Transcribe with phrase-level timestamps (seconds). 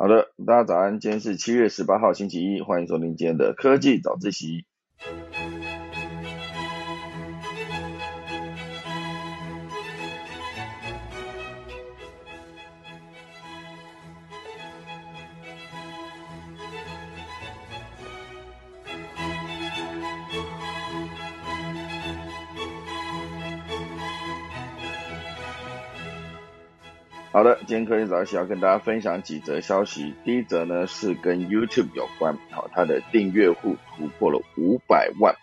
[0.00, 4.64] 好的，大家早安，今天是七月十八号星期一，欢迎收听今天的科技早自习。
[27.38, 30.12] 好的，今天科技早起要跟大家分享几则消息。
[30.24, 35.36] 第一则呢是跟 YouTube 有关，好，它的订阅户突破了五百万，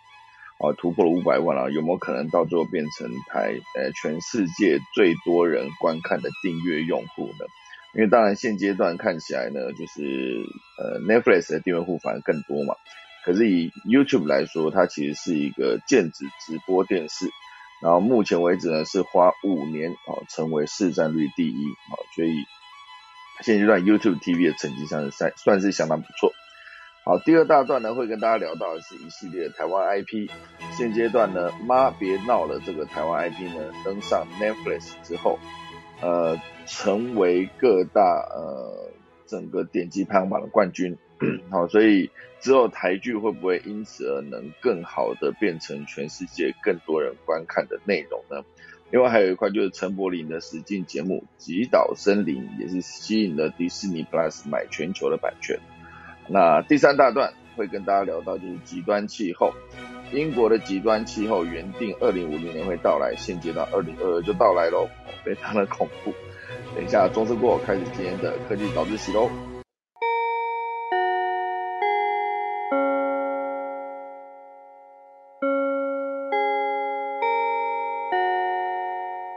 [0.59, 7.45] 哦，突破了五百万啊，有没有可能到最后变成台呃全世界最多人观看的订阅用户呢？
[7.93, 10.43] 因为当然现阶段看起来呢，就是
[10.77, 12.75] 呃 Netflix 的订阅户反而更多嘛，
[13.23, 17.25] 可是以 YouTube 来说，它其实是一个电子直播电视。
[17.81, 22.33] 然后目前为止呢，是花五年哦，成为市占率第一哦，所以
[23.41, 26.31] 现阶段 YouTube TV 的成绩上是算算是相当不错。
[27.03, 30.31] 好，第二大段呢，会跟大家聊到的是一系列台湾 IP。
[30.75, 35.37] 现阶段呢，妈别闹了，这个台湾 IP 呢登上 Netflix 之后，
[36.01, 38.89] 呃，成为各大呃
[39.27, 40.97] 整个点击排行榜的冠军。
[41.49, 48.43] 好，所以之后台剧会不会因此而能更好的变成全世界更多人观看的内容呢？
[48.91, 55.59] 另外还有一块就是陈柏霖的实境节目《极岛森林》也是吸引了迪士尼 Plus 买全球的版权。
[56.27, 59.53] 那第三大段会跟大家聊到就是极端气候，
[60.13, 64.87] 英国的极端气候原定二零五零年会到来，现阶段二零二二就到来喽，
[65.23, 66.13] 非常的恐怖。
[66.75, 69.54] 等一下钟声过，开始今天的科技早自习喽。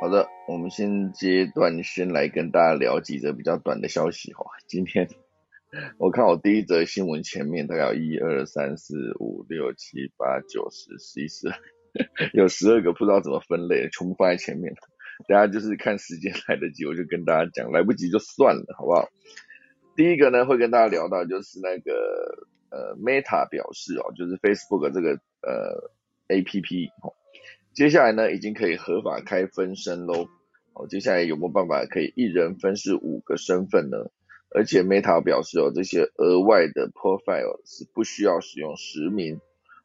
[0.08, 4.42] 好的，我们先阶段先来跟大家聊几则比较短的消息哈。
[4.66, 5.06] 今天
[5.98, 11.54] 我看我第一则新闻前面大概有一二三四五六七八九十十一十二，
[12.32, 14.72] 有十二个不知道怎么分类，全部放在前面。
[15.28, 19.10] 大家就是看时间来得及，我就跟大家讲，来不及就算了，好不好？
[19.94, 21.92] 第一个呢，会跟大家聊到就是那个
[22.70, 25.92] 呃，Meta 表示哦，就是 Facebook 这个呃
[26.28, 27.12] APP 哦。
[27.74, 30.28] 接下来呢，已经可以合法开分身喽。
[30.72, 33.98] 哦，接下来有没有办法可以一人分饰五个身份呢？
[34.50, 39.40] 而且 Meta 表示哦，这些额外的 profile 是不需要使用实名。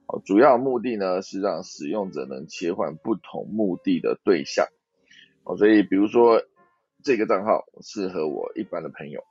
[0.08, 4.68] 哦，主要目的呢是让使用者能切换不同目的的对象。
[5.44, 6.42] 哦，所以比如说
[7.04, 9.24] 这个账号适合我一般的朋友，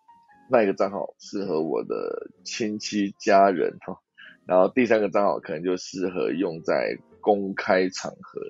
[0.48, 3.98] 那一个账号适合我的亲戚家人哈，
[4.46, 6.96] 然后第三个账号可能就适合用在。
[7.22, 8.42] 公开场合，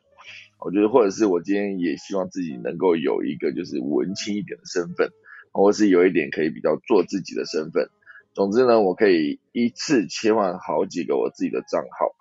[0.59, 5.11] 我觉得或者是我今天也希望自己能够有一个就是文青一点的身份，
[5.53, 7.91] 或是有一点可以比较做自己的身份。
[8.33, 12.17] 总之呢，我可以一次切换好几个我自己的账号，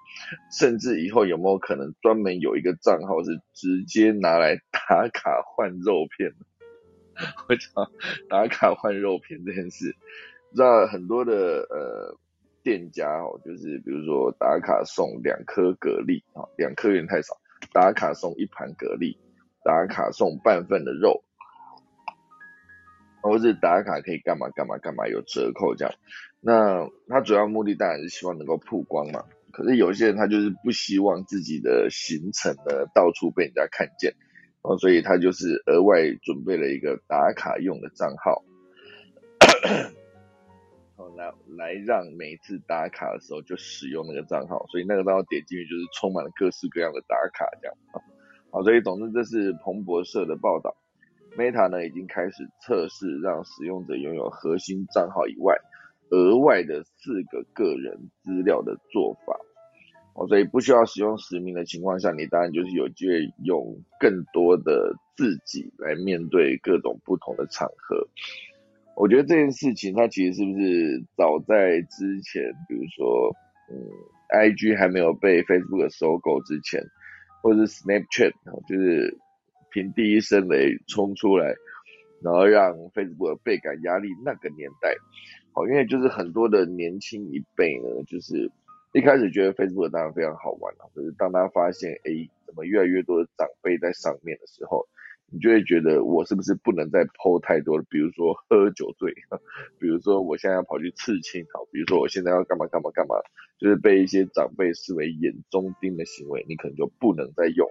[0.51, 6.33] 甚至以后有没有可能专门有一个账号是直接拿来打卡换肉片？
[7.47, 7.91] 我讲
[8.29, 9.95] 打卡换肉片这件事，
[10.53, 12.17] 知道很多的呃。
[12.63, 17.35] 店家哦，就是比如说打卡送两颗蛤蜊啊，两颗有点太少，
[17.73, 19.17] 打卡送一盘蛤蜊，
[19.63, 21.23] 打卡送半份的肉，
[23.21, 25.93] 或是打卡可以干嘛干嘛干嘛有折扣这样。
[26.39, 29.23] 那他主要目的当然是希望能够曝光嘛。
[29.51, 34.13] 可是有些人他就是不希望自己的行程呢到处被人家看见，
[34.61, 38.43] 哦，所以他就是额外准备了一个打卡用的账号。
[41.57, 47.75] 来让每次打卡的时候就使用那个账号，所以那个账号点进去就是充满了各式各样的打卡这样。
[48.51, 50.75] 好，所以总之这是彭博社的报道
[51.37, 55.55] ，Meta 呢已经开始测试让使用者拥有核心账号以外
[56.09, 59.39] 额外的四个个人资料的做法。
[60.13, 68.05] 哦，所以不需要使用实名的情况下，你当然就是有机会用更多的自己来面对各种不同的场合。
[69.01, 73.35] 我觉得这件事情，它其实是不是早在之前，比如说，
[73.67, 73.73] 嗯
[74.29, 76.79] ，IG 还没有被 Facebook 收购之前，
[77.41, 78.31] 或者是 Snapchat，
[78.67, 79.17] 就是
[79.71, 81.55] 凭第一声雷冲出来，
[82.21, 84.93] 然后让 Facebook 倍感压力那个年代，
[85.51, 88.51] 好，因为就是很多的年轻一辈呢，就是
[88.93, 94.87] 一开始觉得 Facebook 当然非常好玩了，可是当他发现，哎，怎么越来越多的长辈在上面的时候，
[95.31, 97.85] 你就会觉得我是不是不能再剖太多了？
[97.89, 99.13] 比如说喝酒醉，
[99.79, 103.15] 比如说我现在要跑去刺青，好，比如说我现在要干嘛干嘛干嘛，
[103.57, 107.67] 就是被一些长辈视为眼中钉的行为，你可能就不能再用。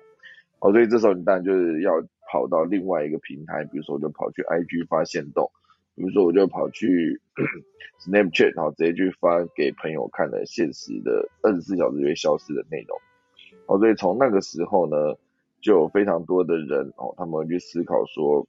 [0.60, 1.92] 哦，所以这时候你当然就是要
[2.32, 5.50] 跑到另外一个平台，比如说我就跑去 IG 发现动，
[5.94, 7.20] 比如说我就跑去
[8.00, 12.98] Snapchat，然后直接去发给朋友看的现实的二十四小时就会消失的内容。
[13.66, 14.96] 哦，所以从那个时候呢，
[15.60, 18.46] 就有非常多的人哦，他们去思考说，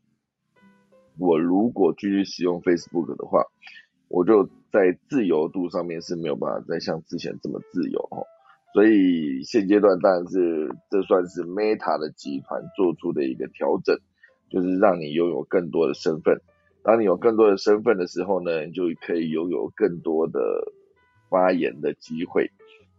[1.17, 3.43] 我如果继续使用 Facebook 的话，
[4.07, 8.25] 我就在自由度上面是没有办法再像之前这么自由哦。
[8.73, 13.97] 所以现阶段当然是这算是 Meta 的集团做出的一个调整，
[14.49, 16.39] 就是让你拥有更多的身份。
[16.81, 20.39] 当你有更多的身份的时候呢，你就可以拥有更多的
[21.29, 22.49] 发言的机会。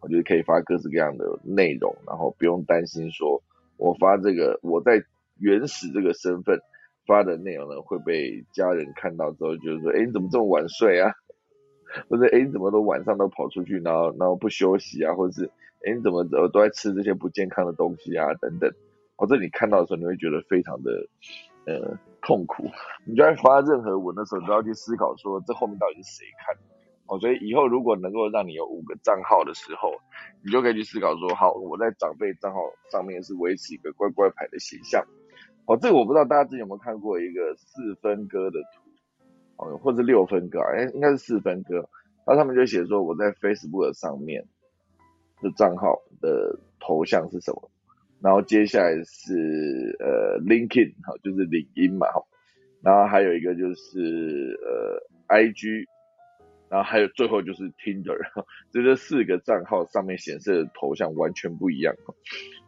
[0.00, 3.42] 我觉得可以发各式各样的内容，然后不用担心说
[3.82, 5.02] 我发这个我在
[5.38, 6.60] 原始这个身份
[7.04, 11.10] 发的内容呢会被家人看到之后，就是说，哎，你怎么这么晚睡啊？
[12.08, 15.12] 或者，哎，你怎么都晚上都跑出去，然后然后不休息啊？
[15.14, 15.50] 或者是，
[15.84, 18.32] 哎，你怎么都都在吃这些不健康的东西啊？
[18.34, 18.72] 等等。
[19.16, 20.90] 或者你看到的时候，你会觉得非常的
[21.66, 22.64] 呃痛苦。
[23.04, 26.56] 你就在发任何文的时候，都要去思考说，这后面到底是谁看？
[27.06, 29.92] 哦，所以以后如果能够让你有五个账号的时候，
[30.44, 32.60] 你就可以去思考说，好，我在长辈账号
[32.90, 35.04] 上面是维持一个乖乖牌的形象。
[35.66, 38.82] 哦，这个我不知道大家之前有没有看过一个四分割的图，
[39.56, 41.76] 哦，或者六分割，哎，应该是四分割。
[42.24, 44.44] 然后他们就写说，我在 Facebook 上面
[45.42, 47.70] 的账号的头像是什么？
[48.22, 52.06] 然后接下来是呃 LinkedIn，好，就是领英嘛，
[52.80, 55.84] 然后还有一个就是呃 IG。
[56.72, 58.16] 然后还有最后就是 Tinder，
[58.72, 61.94] 这这四个账号上面显示的头像完全不一样。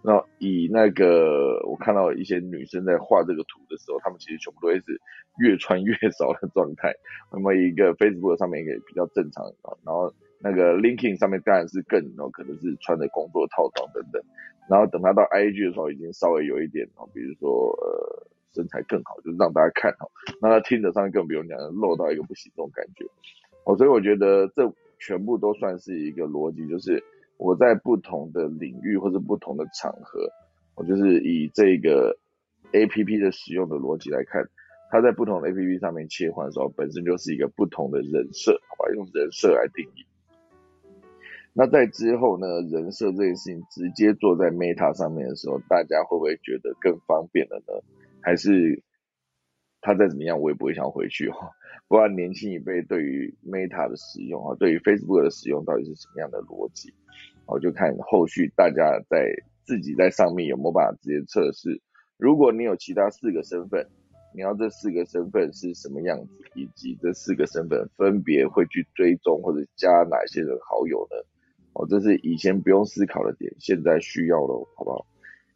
[0.02, 5.00] 然后以那个我看到一些女生在画这个图的时候，她们其实全部都会是
[5.38, 6.92] 越穿越少的状态。
[7.32, 9.42] 那么一个 Facebook 上面一个比较正常，
[9.82, 14.20] 然后那个 LinkedIn 上面当然是更，然后可能是穿着工作套装等等。
[14.68, 20.04] 然后等他到 IG 的时候，已经稍微有一点，比如说呃身材更好，就是让大家看哈。
[20.42, 23.06] 那他 Tinder 上面更不用讲，露到一个不行这种感觉。
[23.64, 27.02] 哦，所以我觉得这全部都算是一个逻辑，就是
[27.36, 30.28] 我在不同的领域或者不同的场合，
[30.74, 32.16] 我就是以这个
[32.72, 34.42] A P P 的使用的逻辑来看，
[34.90, 40.06] 它在不同的 A P P 上面切换的时候，本身就是一个不同的人设，好吧，用人设来定义。
[41.56, 47.80] 那在之后呢，人设这件事情直接做在 Meta 上面的时候，大家会不会觉得更方便了呢？
[48.20, 48.82] 还是
[49.84, 51.50] 他再怎么样，我也不会想回去哈？
[51.86, 56.94] 不知道年轻一辈对于 Meta 的使用啊，对于 Facebook 的使用到底是什么样的逻辑？
[57.46, 59.28] 我就看后续大家在
[59.64, 61.82] 自己在上面有没有办法直接测试。
[62.16, 63.86] 如果你有其他四个身份，
[64.34, 71.16] 你要这四个身份是什么样子，以及这四个身份分别会去追踪或者加哪些人好友呢？
[71.74, 75.04] 哦，这是以前不用思考的点，现在需要了，好不好？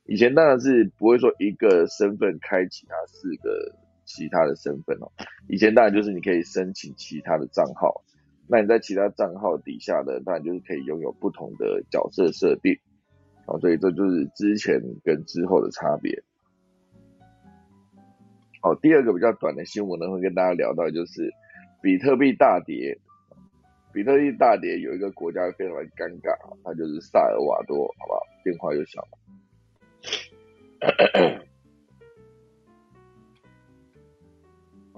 [0.04, 3.74] 以前当然是不会说一个身份开启它四个。
[4.08, 5.12] 其他的身份哦，
[5.48, 8.02] 以前当然就是你可以申请其他的账号，
[8.48, 12.74] 那你在其他账号底下的，当然就是可以拥有不同的角色设定，
[13.46, 16.24] 哦，所以这就是之前跟之后的差别。
[18.62, 21.30] 好，第二个比较短的新闻呢，会跟大家聊到就是
[21.82, 22.98] 比特币大跌，
[23.92, 26.34] 比特币大跌有一个国家非常的尴尬，
[26.64, 28.20] 它就是萨尔瓦多，好不好？
[28.42, 29.18] 电话又响了。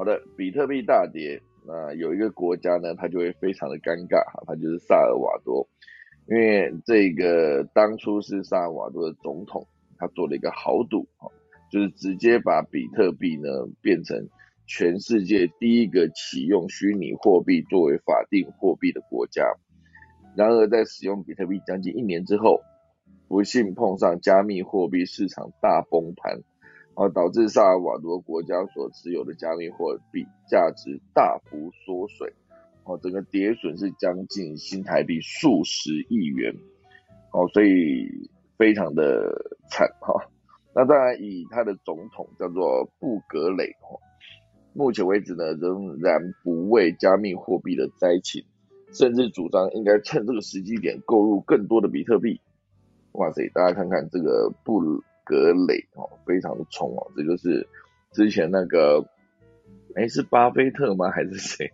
[0.00, 5.68] 好的，比特币大跌，那有一个国家呢，它就会非常的尴尬哈，它就是萨尔瓦多，
[6.26, 9.66] 因为这个当初是萨尔瓦多的总统，
[9.98, 11.30] 他做了一个豪赌哈，
[11.70, 13.50] 就是直接把比特币呢
[13.82, 14.26] 变成
[14.66, 19.52] 全世界第一个启用虚拟货币作为法定货币的国家。
[20.34, 22.62] 然而在使用比特币将近一年之后，
[23.28, 26.40] 不幸碰上加密货币市场大崩盘。
[26.94, 32.32] 而导致萨尔瓦多国家所持有的加密货币价值大幅缩水，
[32.84, 36.54] 哦，整个跌损是将近新台币数十亿元，
[37.32, 38.28] 哦，所以
[38.58, 39.32] 非常的
[39.70, 40.12] 惨哈。
[40.74, 43.96] 那当然，以他的总统叫做布格雷，哦，
[44.74, 48.44] 目前为止呢，仍然不为加密货币的灾情，
[48.92, 52.40] 甚至主张应该趁这个时机点购入更多的比特币。
[53.12, 55.02] 哇塞，大家看看这个布。
[55.30, 57.64] 格雷哦，非常的冲哦，这就是
[58.12, 59.04] 之前那个，
[59.94, 61.08] 哎，是巴菲特吗？
[61.14, 61.70] 还是谁？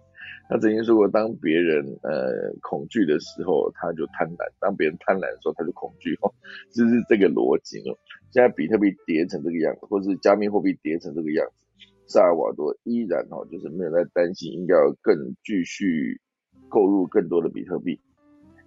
[0.49, 6.31] 他曾经说过，当别人呃恐惧的时候，他就贪婪；当别人贪婪的时候，他就恐惧哦，
[6.71, 7.97] 就是这个逻辑哦。
[8.31, 11.65] 现在比特币跌成这个样子，或是加密货币跌成这个样子，
[12.07, 16.21] 萨尔瓦多依然哦，就是没有在担心，应该要更继续
[16.69, 17.99] 购入更多的比特币。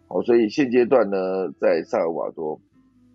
[0.09, 2.59] 哦，所以现阶段呢，在萨尔瓦多。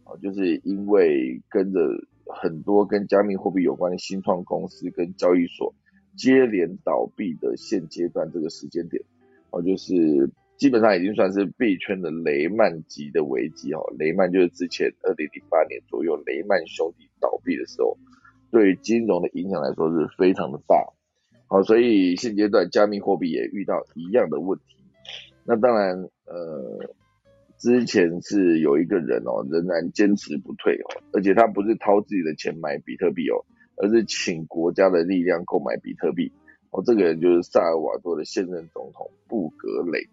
[0.05, 1.81] 啊，就是因为跟着
[2.27, 5.75] 很多跟加密货币有关的新创公司跟交易所，
[6.17, 9.03] 接连倒闭的现阶段这个时间点，
[9.51, 13.81] 哦，就是基本上已经算是币圈的雷曼级的危机哦。
[13.99, 17.97] 雷曼就是之前二零零八年左右雷曼兄弟倒闭的时候，
[18.51, 20.77] 对金融的影响来说是非常的大。
[21.47, 24.77] 好，所以现阶段加密货币也遇到一样的问题。
[25.45, 26.95] 那当然，呃，
[27.65, 33.41] 之前是有一个人哦，仍然坚持不退哦，而且他不是掏自己的钱买比特币哦。
[33.77, 36.31] 而是请国家的力量购买比特币，
[36.71, 40.07] 哦，这个人就是萨尔瓦多的现任总统布格雷。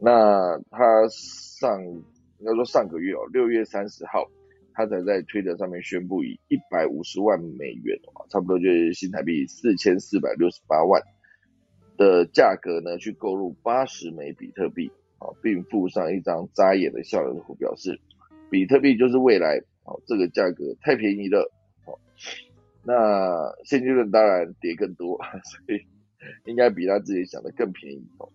[0.00, 4.30] 那他上应该说上个月哦，六月三十号，
[4.74, 11.02] 他才在推特上面宣布以一百五十万美元哦，差不多就是新台币四千四百六十八万
[11.96, 17.98] 的价格呢，去购入八十枚比特币，啊，并附上一张扎眼的笑容图，表示
[18.50, 21.50] 比特币就是未来，哦，这个价格太便宜了，
[21.86, 21.98] 哦。
[22.84, 25.18] 那现阶段当然跌更多，
[25.66, 25.80] 所以
[26.44, 28.28] 应该比他自己想的更便宜哦。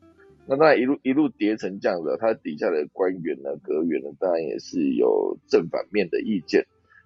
[0.48, 6.66] 那当然一路一路跌成这样子，他底下的官员呢、阁员呢，当然也是有正反面的意见。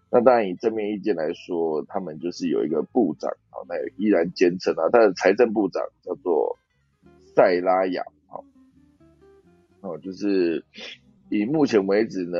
[0.09, 6.57] 那当然以正面意见来说，他们就是有一个部长啊，那依然坚称啊，他的财政部长叫做
[7.35, 8.03] 塞拉雅，
[9.83, 10.65] 哦，就是
[11.29, 12.39] 以目前为止呢，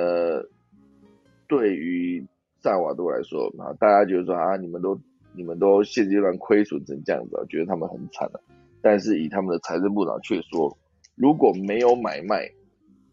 [1.47, 2.25] 对于。
[2.63, 4.97] 萨瓦多来说啊，大家觉得说啊，你们都
[5.33, 8.41] 你们都现阶段亏损成这样子，觉得他们很惨了。
[8.81, 10.77] 但是以他们的财政部长却说，
[11.15, 12.49] 如果没有买卖，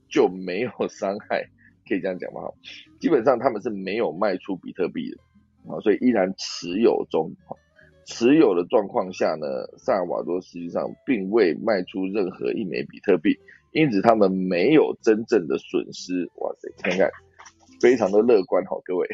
[0.08, 1.42] 就没有伤害，
[1.88, 2.42] 可以这样讲吗？
[3.00, 5.16] 基本上他们是没有卖出比特币的
[5.74, 7.32] 啊，所以依然持有中。
[8.06, 9.46] 持有的状况下呢，
[9.78, 13.36] 萨尔瓦多实际上并未卖出任何一枚比特币，
[13.72, 16.28] 因此他们没有真正的损失。
[16.36, 17.10] 哇塞，看看，
[17.80, 19.06] 非常的乐观哈，各位。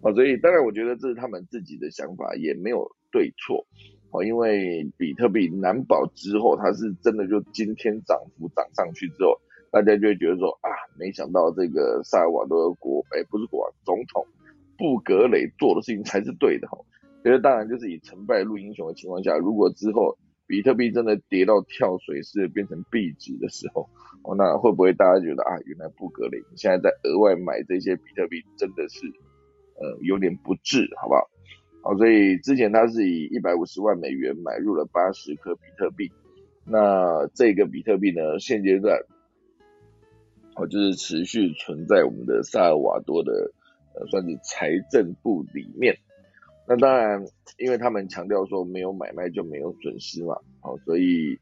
[0.00, 3.66] 哦，所以当然，我觉得这是他们自己的想法，也没有对错。
[4.10, 9.38] 哦，因为比特币难保之后，它是真的就今天涨幅涨上去之后，
[9.70, 14.26] 大家就会觉得说啊，没想到这个萨尔瓦多国，哎，不是国王，总统
[14.78, 16.78] 布格雷做的事情才是对的哈。
[17.24, 20.16] 觉得当然就是以成败论英雄的情况下，如果之后
[20.46, 23.88] 比特币真的跌到跳水式变成币值的时候，
[24.22, 29.00] 哦，那会不会大家觉得啊，原来布格林现在在额外买这些比特币，真的是？
[29.76, 31.28] 呃，有点不智，好不好？
[31.82, 36.12] 好，所以之前他是以一百五十万美元买入了八十颗比特币，
[36.64, 39.00] 那这个比特币呢，现阶段
[40.54, 43.50] 哦，就是持续存在我们的萨尔瓦多的
[43.94, 45.98] 呃，算是财政部里面。
[46.66, 47.24] 那当然，
[47.58, 51.38] 因为他们强调说没有买卖就没有损失嘛，好，所以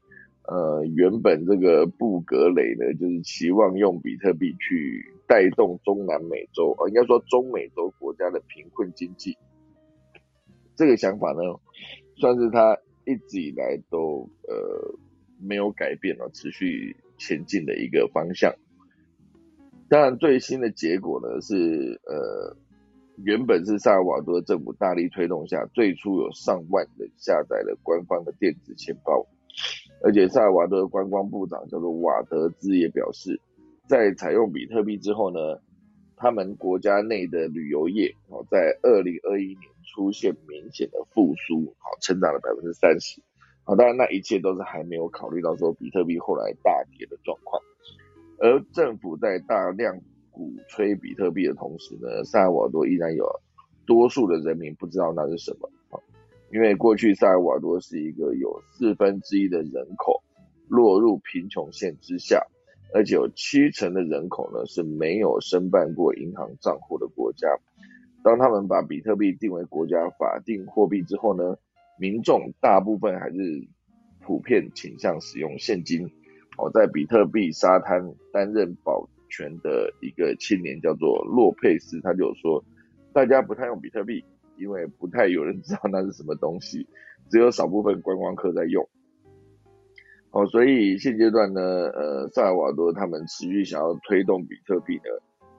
[0.47, 5.09] 呃，原本这个布格雷呢，就是期望用比特币去。
[5.25, 9.35] 带动中南美洲啊，应该说中美洲国家的贫困经济，
[10.75, 11.41] 这个想法呢，
[12.17, 14.93] 算是他一直以来都呃
[15.39, 18.53] 没有改变了，持续前进的一个方向。
[19.89, 22.55] 当然，最新的结果呢是呃，
[23.17, 29.25] 原本是萨尔瓦多政府大力推动下，最初有上万人下载了官方的电子钱包，
[30.03, 33.39] 而且萨尔瓦多的观光部长叫做瓦德兹也表示。
[33.85, 35.39] 在采用比特币之后呢，
[36.15, 39.59] 他们国家内的旅游业哦，在二零二一年
[39.93, 43.21] 出现明显的复苏，好，成长了百分之三十，
[43.63, 47.61] 好，当然那一切都是还没有考虑到说比特币后来大跌的状况，
[48.39, 49.99] 而政府在大量
[50.33, 53.25] 鼓吹比特币的同时呢，萨尔瓦多依然有
[53.85, 55.69] 多数的人民不知道那是什么，
[56.51, 60.21] 因为过去萨尔瓦多是一个有四分之一的人口
[60.67, 62.45] 落入贫穷线之下。
[62.95, 67.47] 而且有七成的人口呢是没有申办过银行账户的国家。
[68.23, 71.57] 当他们把比特币定为国家法定货币之后呢，
[71.99, 73.67] 民众大部分还是
[74.21, 76.05] 普遍倾向使用现金。
[76.55, 82.63] 哦，在比特币沙滩担任保全的一个青年叫做洛佩斯，他就说，
[83.11, 84.23] 大家不太用比特币，
[84.57, 86.85] 因为不太有人知道那是什么东西，
[87.31, 88.87] 只有少部分观光客在用。
[90.29, 95.09] 哦，所以现阶段呢，呃，萨尔瓦多他们持续想要推动比特币呢，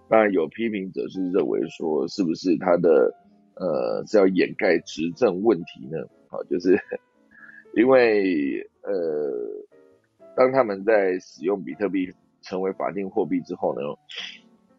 [0.09, 3.13] 当然有批评者是认为说，是不是他的
[3.57, 5.99] 呃是要掩盖执政问题呢？
[6.29, 6.79] 好，就是
[7.75, 8.93] 因为呃，
[10.37, 12.13] 当他们在使用比特币
[12.45, 13.81] 成为法定货币之后呢，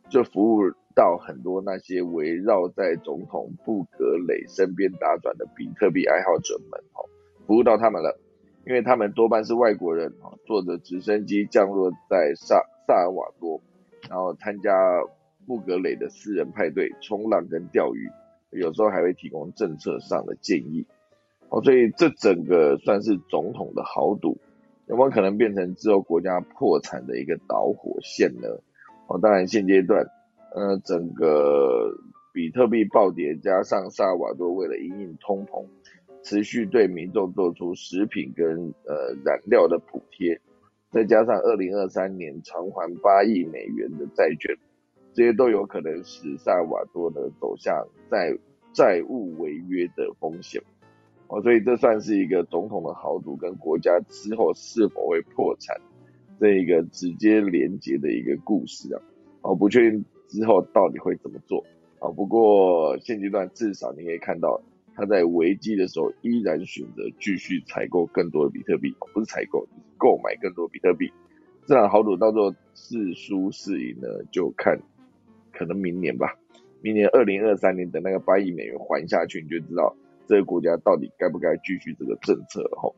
[0.10, 0.62] 就服务
[0.96, 7.04] 到很多那些围绕在总统布格雷身边打转的比特币爱好者们，哦，
[7.46, 8.18] 服务到他们了。
[8.68, 10.12] 因为他们多半是外国人，
[10.48, 13.62] 坐着直升机降落在萨萨尔瓦多，
[14.10, 14.72] 然后参加
[15.46, 18.10] 布格雷的私人派对、冲浪跟钓鱼，
[18.50, 20.88] 有时候还会提供政策上的建议。
[21.50, 24.40] 哦，所以这整个算是总统的豪赌，
[24.88, 28.48] 有没有可能变成之后国家破产的一个导火线呢？
[29.08, 30.06] 哦，当然现阶段，
[30.54, 31.92] 呃，整个
[32.34, 35.66] 比特币暴跌，加上萨尔瓦多为了因应通膨，
[36.24, 38.48] 持续对民众做出食品跟
[38.86, 40.40] 呃燃料的补贴，
[40.92, 44.56] 再加上二零二三年偿还八亿美元的债券，
[45.14, 48.38] 这些都有可能使萨尔瓦多呢走向债
[48.74, 50.62] 债务违约的风险。
[51.28, 55.76] 哦，所以这算是一个总统的豪赌，跟国家之后是否会破产
[56.40, 59.02] 这一个直接连接的一个故事啊。
[59.42, 61.64] 哦，不确定之后到底会怎么做
[62.00, 62.10] 啊。
[62.12, 64.62] 不过现阶段至少你可以看到，
[64.94, 71.12] 他在危机的时候依然选择继续采购更多的比特币，不是采购，就是购买更多比特币。
[71.66, 74.80] 这场豪赌到时候是输是赢呢，就看
[75.52, 76.38] 可能明年吧。
[76.82, 79.96] 明年二零二三年等那个八亿美元还下去，你就知道。
[80.28, 82.68] 这个国家到底该不该继续这个政策？
[82.78, 82.96] 吼，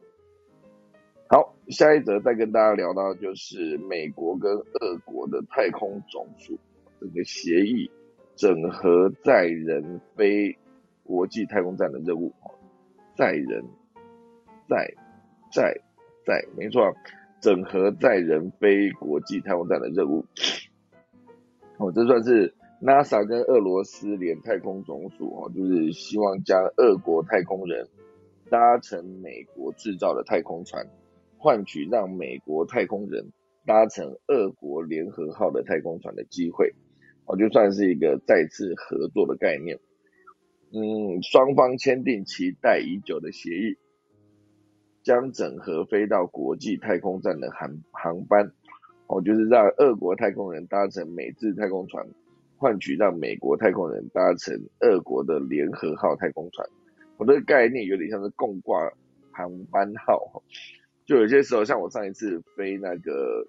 [1.27, 6.57] 好，下一则再跟大家聊到就是美国跟俄国的太空总署
[7.00, 7.91] 这个协议，
[8.36, 10.57] 整合载人飞
[11.03, 12.34] 国际太空站的任务。
[13.15, 13.65] 载人，
[14.69, 14.93] 载，
[15.51, 15.81] 载，
[16.25, 16.93] 载，没错，
[17.41, 20.25] 整合载人飞国际太空站的任务。
[21.77, 22.53] 哦，这算是。
[22.79, 27.88] NASA 跟俄罗斯联太空总署哦，就是希望将俄国太空人
[28.51, 30.88] 搭乘美国制造的太空船，
[31.39, 33.31] 换取让美国太空人
[33.65, 36.75] 搭乘俄国联合号的太空船的机会，
[37.25, 39.79] 哦，就算是一个再次合作的概念。
[40.72, 43.77] 嗯，双方签订期待已久的协议，
[45.01, 48.51] 将整合飞到国际太空站的航航班，
[49.07, 52.07] 哦，就是让俄国太空人搭乘美制太空船。
[52.58, 56.68] 换取让美国太空人搭乘俄国的联合号太空船，
[57.18, 58.92] 我的概念有点像是共挂
[59.32, 60.42] 航班号，
[61.06, 63.46] 就有些时候像我上一次飞那个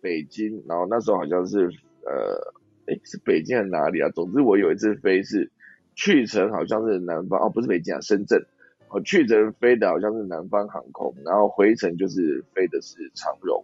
[0.00, 1.68] 北京，然后那时候好像是
[2.04, 2.54] 呃，
[2.86, 4.08] 哎是北京还是哪里啊？
[4.14, 5.50] 总之我有一次飞是
[5.94, 8.42] 去程好像是南方哦，不是北京啊，深圳，
[8.88, 13.62] 我去程飞的好像是南方航空，然后回程就是飞的是长荣，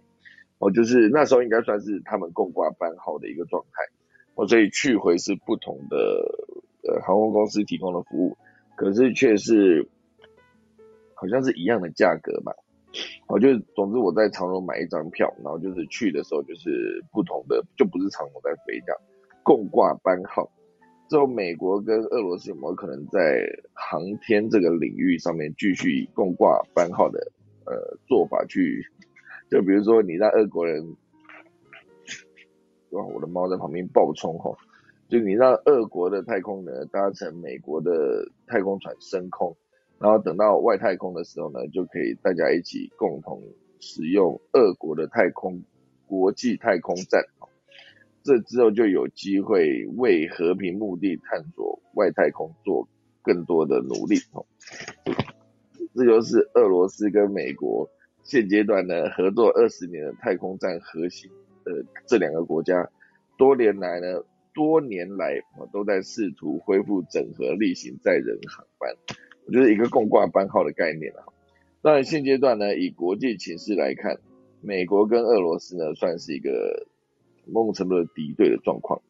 [0.58, 3.82] 哦就是那时候应该算是他们共挂班号的一个状态。
[4.46, 5.96] 所以去回是不同的
[6.82, 8.36] 呃航空公司提供的服务，
[8.76, 9.88] 可是却是
[11.14, 12.52] 好像是一样的价格吧。
[13.28, 19.00] 我就总之我在长荣买一张票，然后就是去的时候就是不同的，就不是长荣在飞这样，
[19.42, 20.50] 共挂班号。
[21.08, 27.18] 之后美国跟俄罗斯有没有可能在航天这个领域上面继续共挂班号的
[27.64, 28.84] 呃做法去？
[29.50, 30.96] 就比如说你让俄国人。
[32.92, 33.04] 哇！
[33.04, 34.56] 我的猫在旁边暴冲吼，
[35.08, 39.56] 就你让俄国的太空人搭乘美国的太空船升空，
[39.98, 43.42] 然后等到外太空的时候呢，就可以大家一起共同
[43.80, 45.62] 使用俄国的太空
[46.06, 47.48] 国际太空站哦，
[48.22, 52.86] 这之后就有机会为和平目的探索外太空做
[53.22, 54.44] 更多的努力哦。
[55.94, 57.90] 这就是俄罗斯跟美国
[58.22, 61.30] 现阶段呢合作二十年的太空站核心。
[61.64, 62.90] 呃，这两个国家
[63.36, 64.22] 多年来呢，
[64.54, 68.94] 多年来我都在试图恢复整合例行载人航班，
[69.46, 71.24] 我觉得一个共挂班号的概念啊。
[71.80, 74.18] 当然现阶段呢，以国际形势来看，
[74.60, 76.86] 美国跟俄罗斯呢算是一个
[77.46, 79.02] 某种程度的敌对的状况，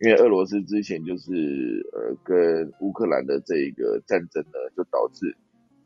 [0.00, 1.32] 因为俄罗斯之前就是
[1.92, 5.36] 呃跟乌克兰的这一个战争呢，就导致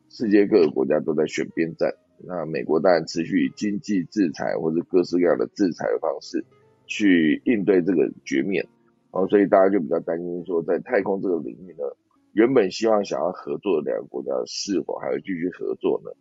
[0.09, 1.93] 世界各个国家都在选边站。
[2.25, 6.43] 那美国当然持续以经济制裁或者各式各样的制裁的方式
[6.85, 8.65] 去应对这个局面，
[9.11, 11.83] 哦，所以大家就比较担心说，在太空这个领域呢，
[12.31, 16.11] 原本希望想要合作的两个国家是否还会继续合作呢？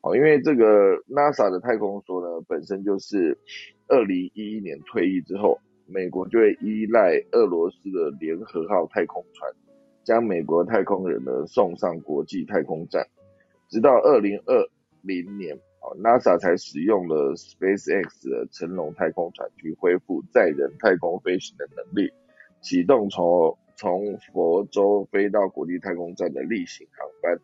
[0.00, 3.38] 哦，因为这个 NASA 的太空说呢，本身就是
[3.86, 9.52] 二零一一年退役之后，美国就会依赖俄罗斯的联合号太空船，
[10.02, 13.06] 将美国太空人呢送上国际太空站，
[13.68, 14.68] 直到二零二。
[15.08, 22.12] 零年，哦，NASA 才使用了 SpaceX 的成龙太空船去恢复载人太空飞行的能力，
[22.60, 27.40] 启动从从佛州飞到国际太空站的例行航班。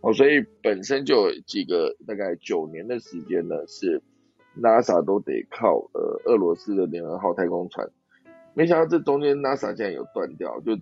[0.00, 4.02] 哦，所以本身就有几个大概九年的时间呢，是
[4.60, 7.88] NASA 都得靠呃俄罗斯的联合号太空船。
[8.54, 10.78] 没想到这中间 NASA 竟然有断掉，就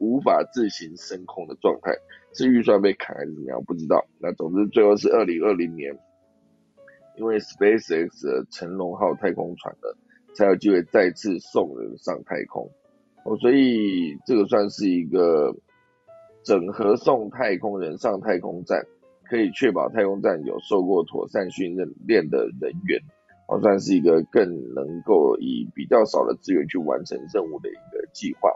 [0.00, 1.92] 无法自行升空的状态。
[2.32, 3.64] 是预算被砍还是怎么样？
[3.64, 4.06] 不知道。
[4.20, 5.98] 那总之最后是二零二零年，
[7.16, 9.88] 因为 SpaceX 的成龙号太空船呢，
[10.36, 12.70] 才有机会再次送人上太空。
[13.24, 15.52] 哦，所以这个算是一个
[16.44, 18.86] 整合送太空人上太空站，
[19.24, 23.00] 可以确保太空站有受过妥善训练的人员，
[23.48, 28.54] 哦，算是一个更能够以比较少的资源去完成任务的一个计划。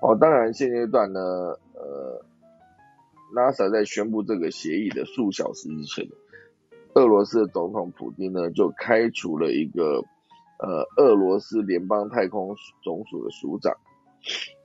[0.00, 2.24] 哦，当然现阶段呢，呃
[3.34, 6.08] ，NASA 在宣布这个协议的数小时之前，
[6.94, 10.04] 俄罗斯的总统普京呢就开除了一个
[10.58, 13.74] 呃俄罗斯联邦太空总署的署长。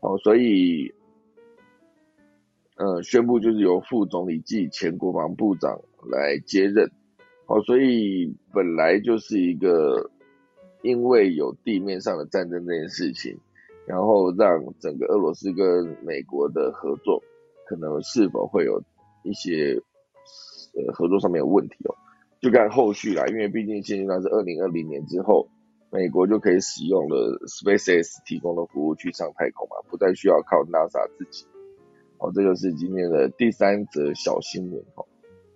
[0.02, 0.94] 哦，所以。
[2.78, 6.89] 呃，宣布就是由副总理暨前国防部长来接任，
[7.46, 10.10] 好，所以本来就是一个
[10.82, 13.38] 因为有地面上的战争这件事情，
[13.91, 17.21] 然后让整个俄罗斯跟美国的合作
[17.65, 18.82] 可能是否会有
[19.21, 19.77] 一些
[20.73, 21.95] 呃合作上面有问题哦，
[22.39, 25.45] 就看后续啦，因为毕竟现阶段是二零二零年之后，
[25.91, 31.45] 美国就可以使用了 SpaceX 提供的服务去上太空嘛，不再需要靠 NASA 自己。
[32.17, 35.04] 哦，这就是今天的第三则小新闻哈。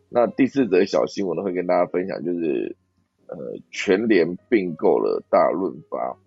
[0.09, 2.75] 那第四则小新闻呢，会跟大家分享，就是
[3.27, 3.37] 呃，
[3.71, 6.17] 全联并购了大润发，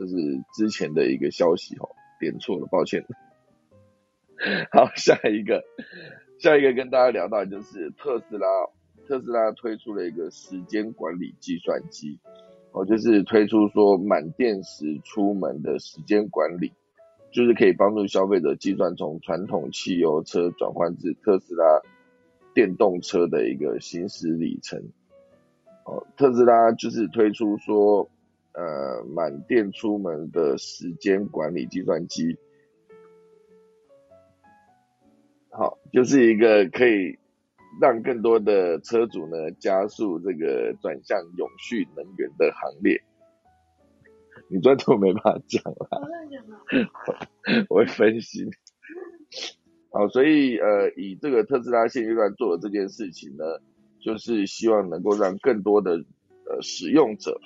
[0.00, 0.16] 这是
[0.54, 1.86] 之前的一个消息哈，
[2.18, 3.04] 点错了，抱歉。
[4.72, 5.62] 好，下一个，
[6.38, 8.46] 下一个跟大家聊到就是特斯拉，
[9.06, 12.18] 特斯拉推出了一个时间管理计算机，
[12.72, 16.72] 哦，就是推出说满电时出门的时间管理。
[17.30, 21.64] 就是可以帮助消费者计算从传统汽油车转换至特斯拉
[22.54, 24.82] 电动车的一个行驶里程。
[25.84, 28.10] 哦，特斯拉就是推出说，
[28.52, 32.36] 呃，满电出门的时间管理计算机。
[35.50, 37.18] 好，就是一个可以
[37.80, 43.00] 让更多的车主呢加速这个转向永续能源的行列。
[44.48, 45.88] 你专注没办法讲了，
[47.68, 48.50] 我会分析。
[49.92, 53.44] 好，所以呃，以这个特斯拉现阶段做的这件事情呢，
[54.00, 57.40] 就是希望能够让更多的呃使用者，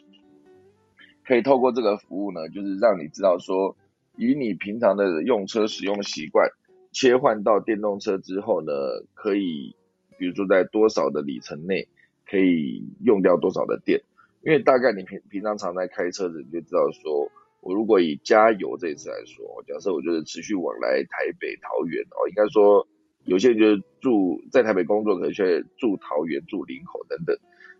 [1.24, 3.76] 可以透过这个服务呢，就是让你知道说，
[4.16, 6.50] 以你平常的用车使用习惯，
[6.92, 8.72] 切换到电动车之后呢，
[9.14, 9.74] 可以
[10.18, 11.88] 比如说在多少的里程内，
[12.26, 14.02] 可以用掉多少的电。
[14.42, 17.30] 因为大概你平平常常在开车的，你就知道说，
[17.62, 22.86] 我如果以加油这一次来说，假设我就是持续往来台北、桃园哦，应该说
[23.24, 27.34] 有些人就是住在台北工作，可能却住桃园、住林口等等，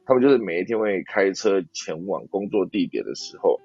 [0.07, 3.61] 他们就是每一天会开车前往工作地点的时候，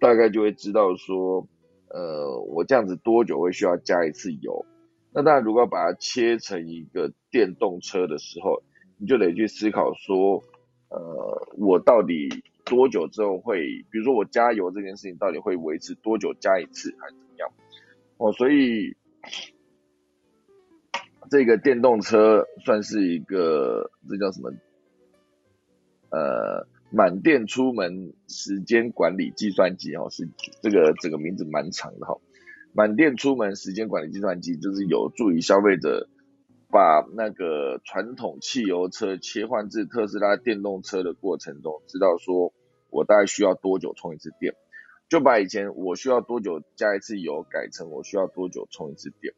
[0.00, 1.46] 大概就会知道说，
[1.88, 4.64] 呃，我这样子多久会需要加一次油？
[5.12, 8.62] 那当然，如果把它切成一个电动车的时候，
[8.98, 10.42] 你就得去思考说。
[10.90, 12.28] 呃，我到底
[12.64, 13.58] 多久之后会，
[13.90, 17.50] 比如说我加油这件事情到底会维持多久加一次还是怎么样？
[18.18, 18.94] 哦，所以
[21.30, 24.52] 这个电动车算是一个这叫什么？
[26.14, 30.28] 呃，满电出门时间管理计算机哦，是
[30.62, 32.16] 这个这个名字蛮长的哈。
[32.72, 36.08] 满电出门时间管理计算机就是有助于消费者。
[36.70, 42.52] 把那个传统汽油车切换至特斯拉电动车的过程中，知道说
[42.90, 44.54] 我大概需要多久充一次电，
[45.08, 49.32] 就把以前我需要多久加一次油改成我需要多久充一次电，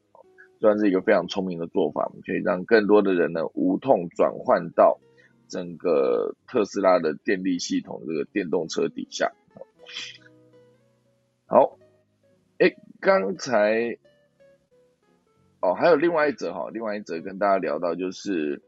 [0.59, 4.97] 算是一个非常聪明的做法，可以让更多的人呢无痛转换到
[5.47, 9.31] 整个特斯拉的电力系统这个电动车底下。
[11.45, 11.77] 好，
[12.59, 13.97] 哎，刚才。
[15.59, 18.61] 哦，还有另外一则哈，另外一则跟大家聊到就是，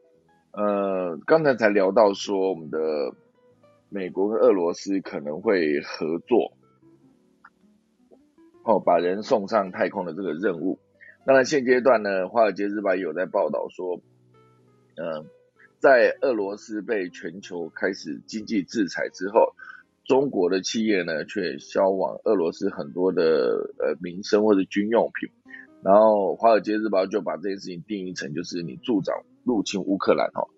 [0.52, 2.80] 呃，刚才才聊到说我们的
[3.90, 6.52] 美国跟俄罗斯可能会合作，
[8.64, 10.80] 哦，把人送上太空的这个任务。
[11.28, 14.02] 当然现阶段呢，华尔街日报有在报道说，
[14.96, 15.28] 嗯，
[15.80, 19.56] 在俄罗斯被全球开始经济制裁之后，
[20.06, 25.30] 中国的企业呢却销往俄罗斯很多的呃民生或者军用品。
[25.82, 30.50] 然后《华尔街日报》就把这件事情定义成就是你助长入侵乌克兰哦，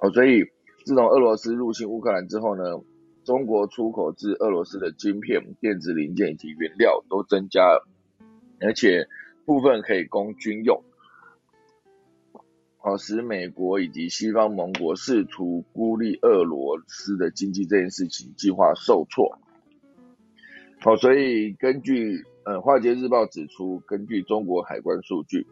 [0.00, 0.44] 哦，所以
[0.86, 2.80] 自从俄罗斯入侵乌克兰之后呢，
[3.24, 7.86] 中国出口至俄罗斯的晶片、电子零件以及原料都增加了，
[8.62, 9.06] 而且
[9.44, 10.82] 部分可以供军用，
[12.86, 19.40] 好使美国以及西方盟国试图孤立俄罗斯的经济这件事情计划受挫，
[20.78, 22.24] 好，所以根据。
[22.48, 25.48] 嗯，华尔街日报指出，根据中国海关数据，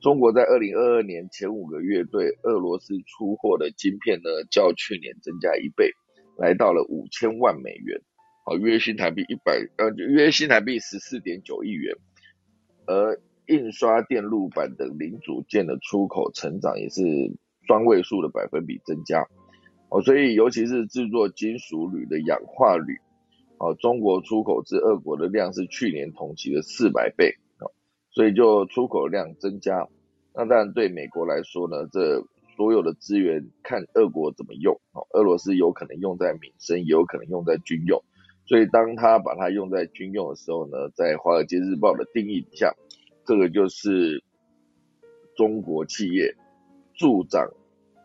[0.00, 5.90] 中国在二零二二年前五个月对俄罗斯出货的晶片呢，较去年增加一倍，
[6.38, 8.00] 来到了五千万美元，
[8.46, 11.94] 好，约新台币一百，呃，约新台币十四点九亿元。
[12.86, 17.02] 而印刷电路板等零组件的出口成长也是
[17.66, 19.26] 双位数的百分比增加。
[19.90, 22.96] 哦，所以尤其是制作金属铝的氧化铝，
[23.58, 27.72] 哦，中国出口至俄国的量是去年同期的四百倍，哦，
[28.12, 29.88] 所以就出口量增加。
[30.32, 32.24] 那当然对美国来说呢，这
[32.56, 38.00] 所有的资源看俄国怎么用，哦，俄罗斯有可能用在民生，也有可能用在军用。
[38.46, 42.74] 所以，当他把它用在军用的时候呢，在《华尔街日报》的定义底下，
[43.30, 44.24] 这个就是
[45.36, 46.34] 中国企业
[46.94, 47.48] 助长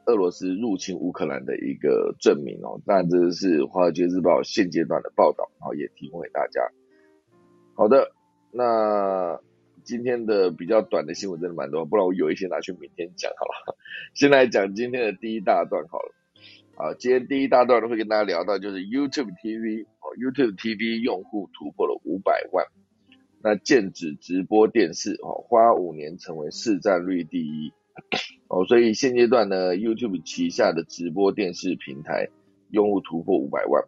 [0.05, 2.79] 俄罗斯入侵乌克兰的一个证明哦。
[2.85, 6.61] 当然，这是《华尔街日报》现阶段的报道，然后也提供给大家。
[7.73, 8.11] 好的，
[8.51, 9.39] 那
[9.83, 13.75] 今天的比较短的新闻真的蛮多，不然我有一些拿去明天讲好了。
[14.13, 16.13] 先来讲今天的第一大段好了。
[16.75, 20.13] 啊，今天第一大段会跟大家聊到就是 YouTube TV 哦。
[20.21, 22.63] YouTube TV 用户突破了五百万，
[23.47, 27.71] 那剑指直播电视哦，花五年成为市占率第一
[28.47, 32.29] 哦，所以现阶段呢，YouTube 旗下的直播电视平台
[32.71, 33.83] 用户突破五百万，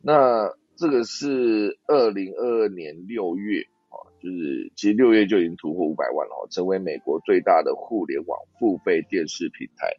[0.00, 9.98] 那这个是二零二二年六月哦，就是其实六月就已经突破五百万了，成为美国最大的互联网付费电视平台，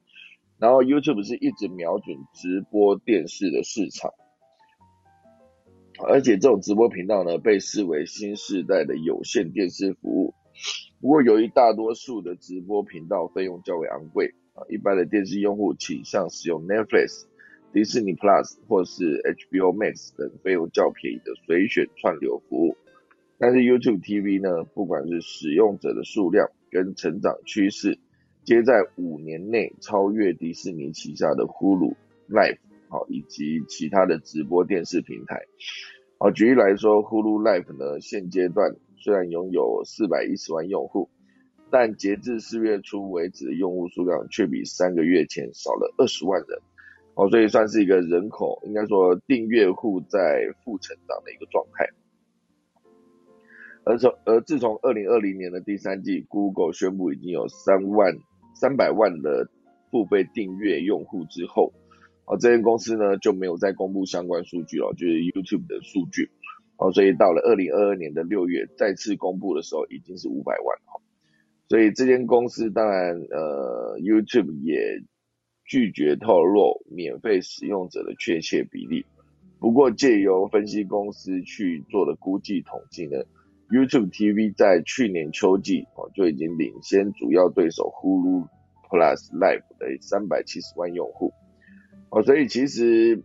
[0.57, 4.11] 然后 YouTube 是一直瞄准直播电视的市场。
[6.07, 10.33] 而且这种直播频道呢，被视为新时代的有线电视服务。
[11.01, 17.25] 不过，由于大多数的直播频道费用较为昂贵啊，一般的电视用户倾向使用 Netflix、
[17.73, 22.75] 迪士尼 Plus 或是 HBO Max 等费用较便宜的随选串流服务。
[23.37, 27.97] 但是 YouTube TV 呢，不管是使用者的数量跟成长趋势，
[28.43, 31.95] 皆在五年内超越迪士尼旗下的 Hulu
[32.29, 32.57] Live。
[32.89, 35.39] 好，以及其他的直播电视平台。
[36.17, 41.07] 好，举例来说，Hulu Live 呢，现阶段虽然拥有四百一十万用户，
[41.69, 46.59] 但截至四月初为止用户数量却比三个月前少了二十万人。
[47.13, 51.87] 哦，所以算是一个人口应该说订阅户在负成长的一个状态。
[53.83, 58.17] 而从而自从二零二零年的第三季，Google 宣布已经有三万
[58.55, 59.47] 三百万的
[59.91, 61.71] 付费订阅用户之后。
[62.29, 66.29] 哦，这间公司呢就没有再公布相关数据了，就是 YouTube 的数据。
[66.77, 71.01] 哦，所以到了二零二二年的六月再次公布的时候，已经是五百万哈。
[71.67, 75.03] 所以这间公司当然呃，YouTube 也
[75.65, 79.05] 拒绝透露免费使用者的确切比例。
[79.59, 83.17] 不过借由分析公司去做的估计统计呢
[83.69, 88.47] ，YouTube TV 在去年秋季哦就已经领先主要对手 Hulu
[88.87, 91.33] Plus Live 的三百七十万用户。
[92.11, 93.21] 哦，所以其实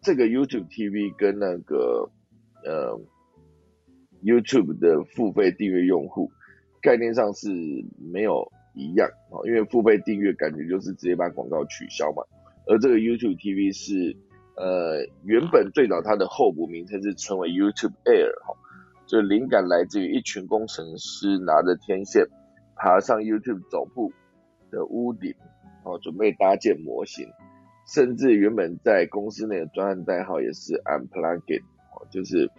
[0.00, 2.10] 这个 YouTube TV 跟那个
[2.64, 3.00] 呃
[4.22, 6.30] YouTube 的付费订阅用户
[6.80, 7.48] 概念上是
[7.98, 12.22] 没有一样哦，因为付费订阅感觉就是直接把广告取消嘛，
[12.66, 14.16] 而这个 YouTube TV 是
[14.56, 18.54] 呃原本最早它的候补名称是称为 YouTube Air 哈，
[19.06, 22.26] 就灵感来自于一群工程师拿着天线
[22.76, 24.12] 爬上 YouTube 总部
[24.70, 25.34] 的屋顶
[25.84, 27.28] 哦，准备搭建模型。
[27.86, 31.62] 甚至原本在公司内的专案代号也是 Unplugged，
[32.10, 32.50] 就是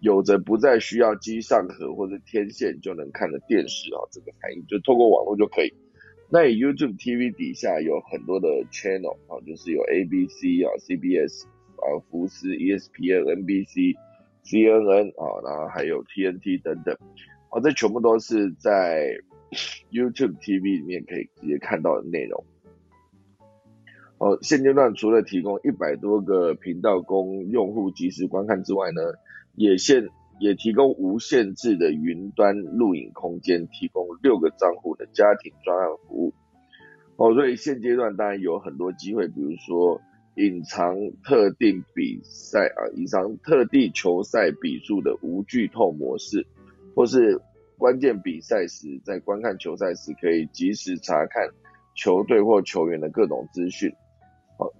[0.00, 5.72] 有着不再需要机上盒或者天线就能看的电视啊，这个含义就透过网络就可以。
[6.28, 11.44] 那 YouTube TV 底下有很多的 channel 啊，就是有 ABC 啊、CBS
[11.76, 13.94] 啊、福斯、ESPN、NBC、
[14.42, 16.96] CNN 啊，然后还有 TNT 等等，
[17.50, 19.14] 啊，这全部都是在
[19.90, 22.42] YouTube TV 里面可以直接看到的内容。
[24.22, 29.02] 哦，现阶段除了提供一百多个频道供用户及时观看之外呢，
[29.56, 30.06] 也限
[30.38, 36.32] 也提供无限制的云端录影空间，提供六个账户的家庭专案服务。
[37.16, 40.00] 哦，所以现阶段当然有很多机会，比如说
[40.36, 46.46] 隐藏特定比赛啊，隐藏特定球赛比数的无剧透模式，
[46.94, 47.40] 或是
[47.76, 51.48] 关键比赛时在观看球赛时可以及时查看
[51.96, 53.92] 球队或球员的各种资讯。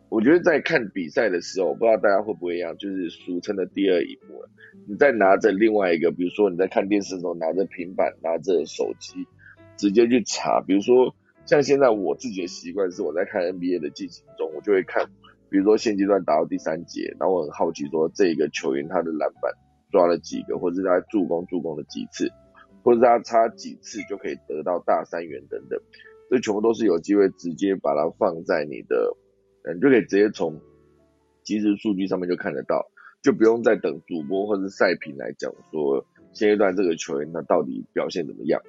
[0.09, 4.43] 我觉得在看比赛的时候，我不知道大家会不会一样，就是俗称的第二荧幕。
[4.87, 9.27] 你在拿着另外一个，比如说你在看电视的时候，拿着平板、拿着手机，
[9.77, 10.61] 直接去查。
[10.61, 11.15] 比如说
[11.47, 15.07] 像现在我自己的习惯是，我在看 NBA 的进行中，我就会看，
[15.49, 19.51] 比如说现阶段打到第三节，然后我很好奇说这个球员他的篮板
[19.91, 22.31] 抓了几个，或者是他助攻助攻了几次，
[22.83, 25.81] 或者他差几次就可以得到大三元等等，
[26.31, 29.17] 这全部都是有机会直接把它放在你的。
[29.75, 30.61] 你就可以直接从
[31.42, 32.87] 即时数据上面就看得到，
[33.22, 38.61] 就不用再等主播或者赛评来讲说现阶段这个球员他到底表现怎么样。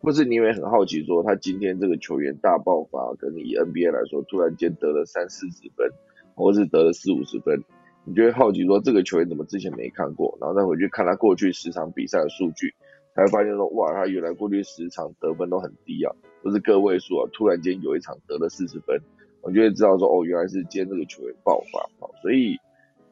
[0.00, 5.90] 或是你也很好奇说，他今天这个球员大爆发，跟以 NBA 来说，突然间得了三四十分，
[6.36, 7.64] 或是得了四五十分，
[8.04, 12.72] 你就会好奇说，这个球员怎么之前没看过，然后再回去看他过去十场比赛的数据，
[13.16, 19.00] 才会发现说，哇，他原来过去十场得分都很低啊，都是个位数啊，突然间有一场得了四十分，
[19.42, 22.56] 我就会知道说，哦，原来是今天这个球员爆发啊，所以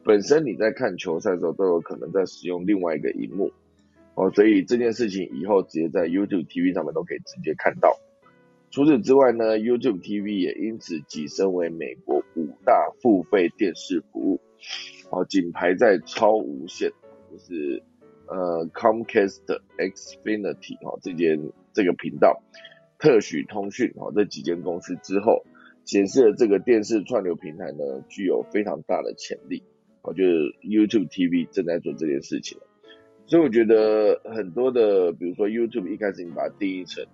[0.05, 3.53] 本身你在看球赛的时候，都有可能在使用另外一个荧幕。
[4.15, 7.99] 哦，所以这件事情以后直接在 YouTube TV 上面都可以直接看到。
[8.71, 14.41] 除此之外呢，YouTube TV 也因此跻身为美国五大付费电视服务，
[15.11, 16.91] 哦，仅排在超无线，
[17.31, 17.83] 就是
[18.27, 19.43] 呃 Comcast、
[19.79, 21.41] Xfinity 哦这间
[21.73, 22.43] 这个频道，
[22.99, 25.45] 特许通讯哦这几间公司之后，
[25.87, 29.63] 显示了这个电视串流平台呢具有非常大的潜力。
[30.03, 32.59] 我觉得 YouTube TV 正在做这件事情。
[33.25, 37.05] 所以我觉得很多的，比如说 YouTube 一开始你把它定义成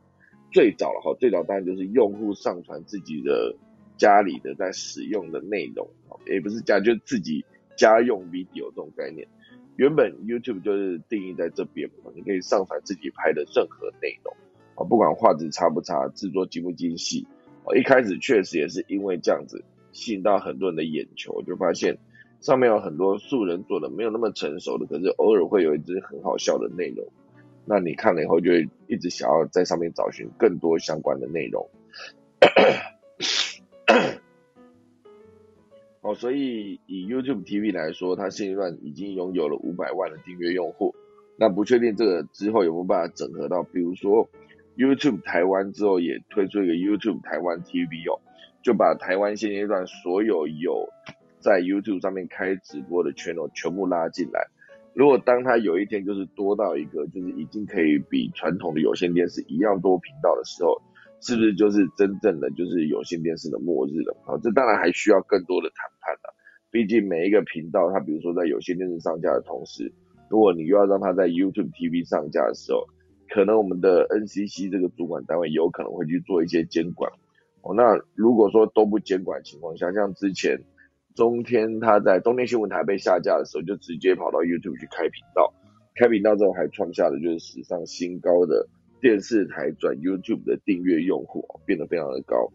[0.53, 3.55] 最早了哈，最早当然就是用户上传自己的
[3.97, 5.89] 家里的在使用的内容，
[6.27, 7.43] 也不是家，就自己
[7.79, 9.27] 家用 video 这种概念。
[9.77, 14.35] 原本 YouTube 就是定义在这边嘛，你可以上传自己拍的任何内容
[14.75, 17.27] 啊，不管画质差不差，制作精不精细。
[17.65, 21.99] 哦，一开始确实也是因为这样子吸引到很多人的眼球，就发现。
[22.41, 27.07] 上面有很多素人做的没有那么成熟的，可是偶尔会有一支很好笑的内容，
[27.65, 31.65] 那你看了以后就会一直想要在上面找寻更多相关的内容。
[36.01, 40.93] 哦，所以以 YouTube TV 来说，它现阶段已经拥有了五百万的订阅用户，
[41.37, 44.29] 那不确定这个之后有没有办法整合到，比如说
[44.77, 48.21] YouTube 台湾之后也推出一个 YouTube 台湾 TV 哦，
[48.63, 50.89] 就把台湾现阶段所有有
[51.41, 54.47] 在 YouTube 上面开直播的 channel 全部拉进来。
[54.95, 60.81] 如果当他有一天就是多到一个，就是已经可以比传统的有线电视一样多频道的时候，
[61.21, 64.17] 是不是就是真正的就是有线电视的末日了？
[64.25, 66.35] 好，这当然还需要更多的谈判了。
[66.71, 69.93] 毕竟每一个频道，它比如说在有线电视上架的同时，
[70.29, 72.87] 如果你又要让它在 YouTube TV 上架的时候，
[73.33, 77.11] 可能我们的 NCC 这个主管单位有可能会去做一些监管。
[77.63, 80.61] 哦，那如果说都不监管情况下，像之前。
[81.15, 85.53] 中天他在中天新闻台被下架的时候，就直接跑到 YouTube 去开频道，
[85.95, 88.67] 开频道之后还创下了就是史上新高的
[88.99, 92.51] 电视台转 YouTube 的订阅用户，变得非常的高。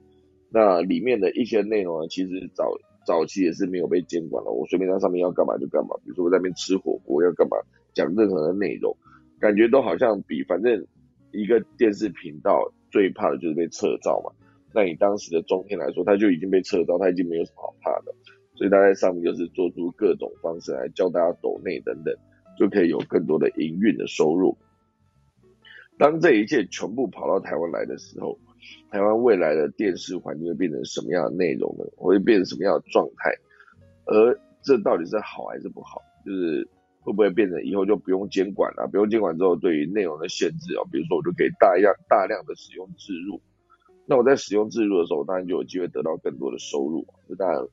[0.50, 2.72] 那里面的一些内容呢，其实早
[3.06, 7.58] 早期也是没有被监管的，我随便在上面要干嘛就干嘛，比如说我在那边吃火锅要干嘛，
[7.94, 8.98] 讲任何的内容，
[9.40, 10.86] 感觉都好像比反正
[11.32, 14.32] 一个电视频道最怕的就是被撤照嘛。
[14.74, 18.14] 那你当时的中天来说，他就已经被撤照，他已经没有什么好怕的。
[18.56, 22.14] 所以他在上面就是做出各种方式来教大家抖内等等，
[22.58, 24.58] 就可以有更多的营运的收入。
[26.00, 28.38] 当这一切全部跑到台湾来的时候，
[28.92, 31.86] 台湾未来的电视环境会变成什么样的内容呢？
[31.96, 33.32] 会变成什么样的状态？
[34.06, 36.02] 而这到底是好还是不好？
[36.26, 36.68] 就是
[37.08, 38.88] 会不会变成以后就不用监管了？
[38.92, 43.40] 不用监管之后，对于内容的限制啊，比如说我就可以大量大量的使用自入，
[44.06, 47.08] 那我在使用自入的时候，当然就有机会得到更多的收入。
[47.30, 47.66] 这当然。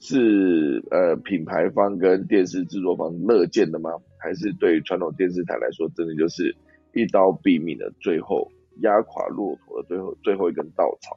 [0.00, 3.90] 是呃品牌方跟电视制作方乐见的吗？
[4.18, 6.54] 还是对传统电视台来说，真的就是
[6.92, 8.46] 一刀毙命的最后
[8.82, 11.16] 压垮骆驼的最后最后一根稻草？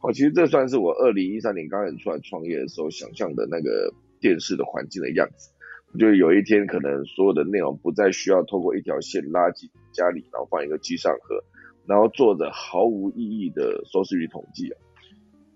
[0.00, 5.50] 好，其实这算是我二零一三年刚开始出来创业的时候想象的那个电视的环境的样子。
[5.98, 11.42] 就有一天可能所有的内容不再需要透过一条线拉进家里，然后放一个机上盒，
[11.86, 14.78] 然后做着毫无意义的收视率统计啊。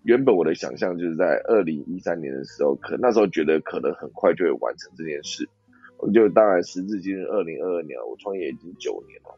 [0.03, 5.49] 原本我的想象就是在二零一三年的时候，可那时候觉得可能很快就会完成这件事。
[5.99, 9.35] 我就当然时至今日二零二二年，我创业已经九年了，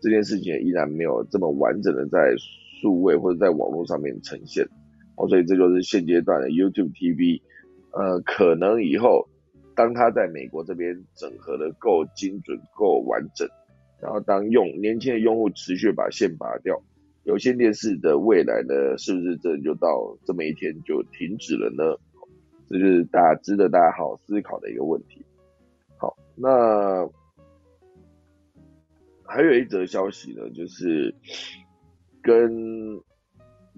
[0.00, 2.34] 这件事情依然没有这么完整的在
[2.80, 4.66] 数位或者在网络上面呈现。
[5.16, 7.42] 哦，所以这就是现阶段的 YouTube TV。
[7.92, 9.28] 呃，可能以后
[9.78, 13.48] 当它在美国这边整合的够精准、够完整，
[14.02, 16.82] 然后当用年轻的用户持续把线拔掉。
[17.22, 21.96] 有线电视的未来呢，是不是真的就到这么一天就停止了呢？
[22.68, 25.24] 这就是大家值得大家好好思考的一个问题。
[25.96, 27.08] 好，那
[29.24, 31.14] 还有一则消息呢，就是
[32.20, 33.00] 跟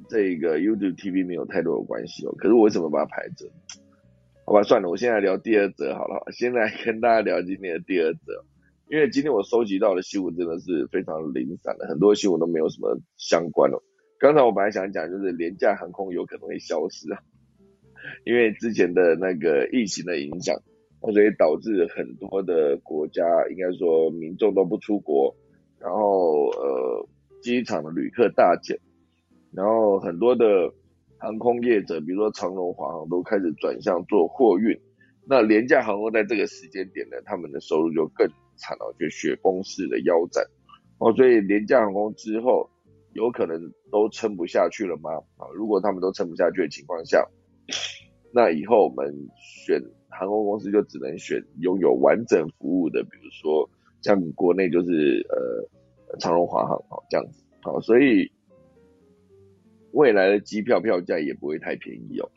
[0.09, 2.35] 这个 YouTube TV 没有太多的关系哦。
[2.39, 3.47] 可是我为什么把它排着？
[4.51, 6.25] 好吧，算了，我现在聊第二则好了。
[6.33, 8.45] 先来跟大家聊今天的第二则。
[8.89, 13.81] 因为今天我收集到的新闻真的是非常零散的，很多新闻都没有什么相关哦。
[14.19, 17.21] 刚才我本来想讲，就是廉价航空有可能会消失啊，
[18.27, 20.57] 因为之前的那个疫情的影响，
[21.01, 23.23] 所以导致很多的国家
[23.53, 25.33] 应该说民众都不出国，
[25.79, 27.09] 然后呃
[27.41, 28.81] 机场的旅客大减，
[29.53, 30.75] 然后很多的
[31.21, 34.77] 航空业者，比如说长荣、华航，都开始转向做货运。
[35.29, 40.43] 那廉价航空在这个时间点呢，他们的收入就更惨了，就雪崩式的腰斩。
[40.99, 42.69] 哦，所以廉价航空之后
[43.13, 45.11] 有可能都撑不下去了吗？
[45.37, 47.25] 啊，如果他们都撑不下去的情况下，
[48.33, 53.69] 那以后我们选航空公司就只能选拥有完整服务的，比如说
[54.03, 57.45] 像国内就是呃长荣、华航哦这样子。
[57.63, 58.31] 好，所以
[59.93, 62.31] 未来的机票票价也不会太便宜哦。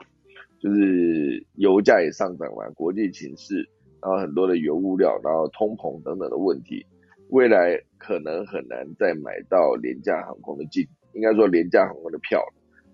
[0.60, 3.68] 就是油价也上涨了，国际情势，
[4.02, 6.86] 然后很多的原物料，然后通膨等等的问题，
[7.28, 12.42] 未来可能很难再买到廉价航空的进，应该说廉价航空的票，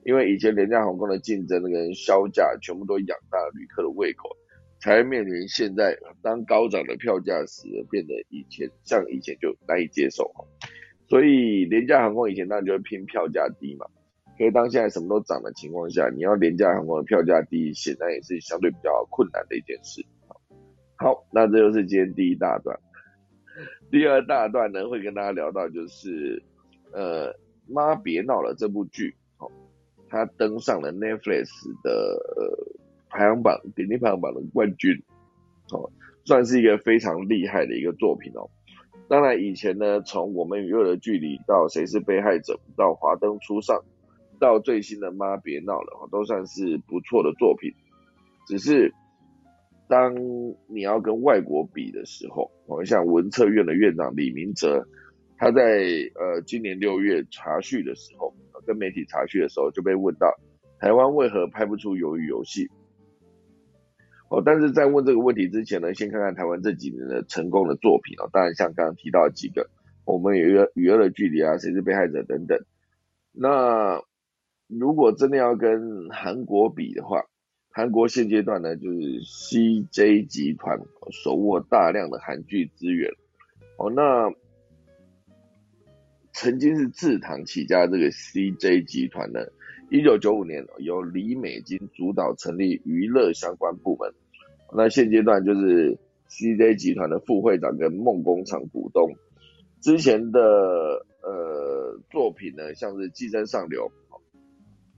[0.04, 4.28] 因为以前廉价航空的竞争跟销价全部都养大了旅客的胃口，
[4.82, 10.32] 才面临现在当高涨的票价时变得以前像以前就难以接受，
[11.08, 13.86] 所以廉价航空以前当然就会拼票价低嘛。
[14.40, 20.02] 所以当现在什么都涨的情况下，你要廉价航空的票价低，显然也是相对比较困难的一件事。
[20.96, 22.80] 好，那这就是今天第一大段。
[23.92, 26.42] 第二大段呢，会跟大家聊到就是
[26.94, 27.36] 呃，
[27.68, 29.52] 妈别闹了这部剧，哦，
[30.08, 31.50] 它登上了 Netflix
[31.84, 32.18] 的
[33.10, 35.04] 排行榜点击排行榜的冠军，
[35.74, 35.92] 哦，
[36.24, 38.50] 算是一个非常厉害的一个作品哦。
[39.10, 43.84] 当然以前呢，从我们与恶的距离到谁是被害者，到华灯初上。
[44.40, 47.72] 到最新的妈别闹了，都算是不错的作品。
[48.48, 48.92] 只是
[49.88, 50.16] 当
[50.68, 54.88] 你要跟外国比的时候，哦，像文策院的院长李明哲，
[55.38, 55.62] 他在
[56.16, 58.34] 呃今年六月查叙的时候，
[58.66, 60.34] 跟媒体查叙的时候就被问到，
[60.80, 62.68] 台湾为何拍不出鱿鱼游戏？
[64.30, 68.30] 哦，但是在问这个问题之前呢，先看看台湾这几年的成功的作品哦。
[68.34, 69.70] 当然像刚刚提到几个，
[70.06, 72.58] 我们与与恶的距离啊，谁是被害者等等，
[73.32, 74.02] 那。
[74.70, 77.26] 如果真的要跟韩国比的话，
[77.72, 80.80] 韩国现阶段呢，就是 CJ 集团
[81.12, 83.12] 手握大量的韩剧资源。
[83.78, 84.32] 哦，那
[86.34, 89.40] 曾经是制糖起家这个 CJ 集团呢，
[89.90, 94.14] 一九九五年由李美金主导成立娱乐相关部门。
[94.72, 95.98] 那现阶段就是
[96.30, 99.16] CJ 集团的副会长跟梦工厂股东。
[99.82, 100.40] 之前的
[101.24, 103.90] 呃作品呢，像是《寄生上流》。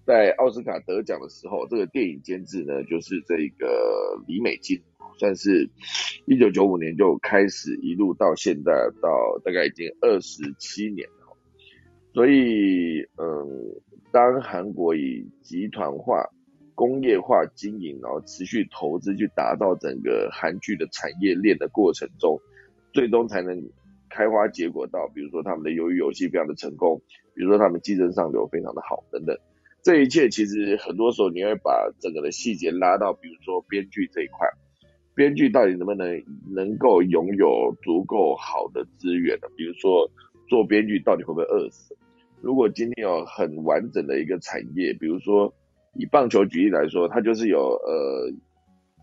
[0.06, 4.82] 在奥斯卡得奖的时候，这个电影监制呢，就是这个李美静，
[5.20, 5.70] 算是
[6.26, 8.72] 一九九五年就开始，一路到现在，
[9.02, 11.38] 到大概已经二十七年了。
[12.14, 13.80] 所以，嗯，
[14.12, 16.28] 当韩国以集团化、
[16.76, 22.42] 工业化经营，然后持续投资去打造整个韩剧的产业链的过程中，
[22.92, 23.64] 最终才能
[24.10, 27.00] 开花结果到，比如说他们的鱿鱼游戏非常的成功，
[27.36, 29.38] 比如说他们寄生上流非常的好，等等。
[29.84, 34.48] 这一切其实很多时候你会把整个的细节拉到，比如说编剧这一块，
[35.16, 36.24] 编剧到底能不能
[36.54, 39.48] 能够拥有足够好的资源呢？
[39.58, 40.08] 比如说
[40.48, 41.98] 做编剧到底会不会饿死？
[42.42, 45.52] 如果今天有很完整的一个产业，比如说
[45.96, 48.32] 以棒球举例来说，它就是有呃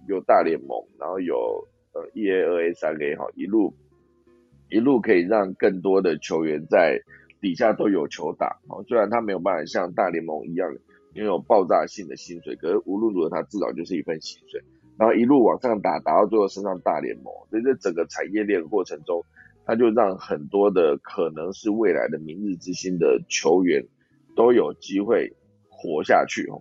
[0.07, 3.75] 有大联盟，然后有呃一 A、二 A、三 A 哈，一路
[4.71, 7.03] 一路可以让更多的球员在。
[7.41, 10.75] 底下都有球打哦，虽然他没有办法像大联盟一样
[11.15, 14.61] 拥有爆炸性的薪水，可是无论如何他至少就是一份薪水，
[14.99, 19.25] 然后一路往上打，打到最后升上大联盟，所以这整个产业链过程中，
[19.65, 23.85] 他就让很多的可能是未来的明日之星的球员
[24.37, 25.33] 都有机会
[25.69, 26.61] 活下去哦，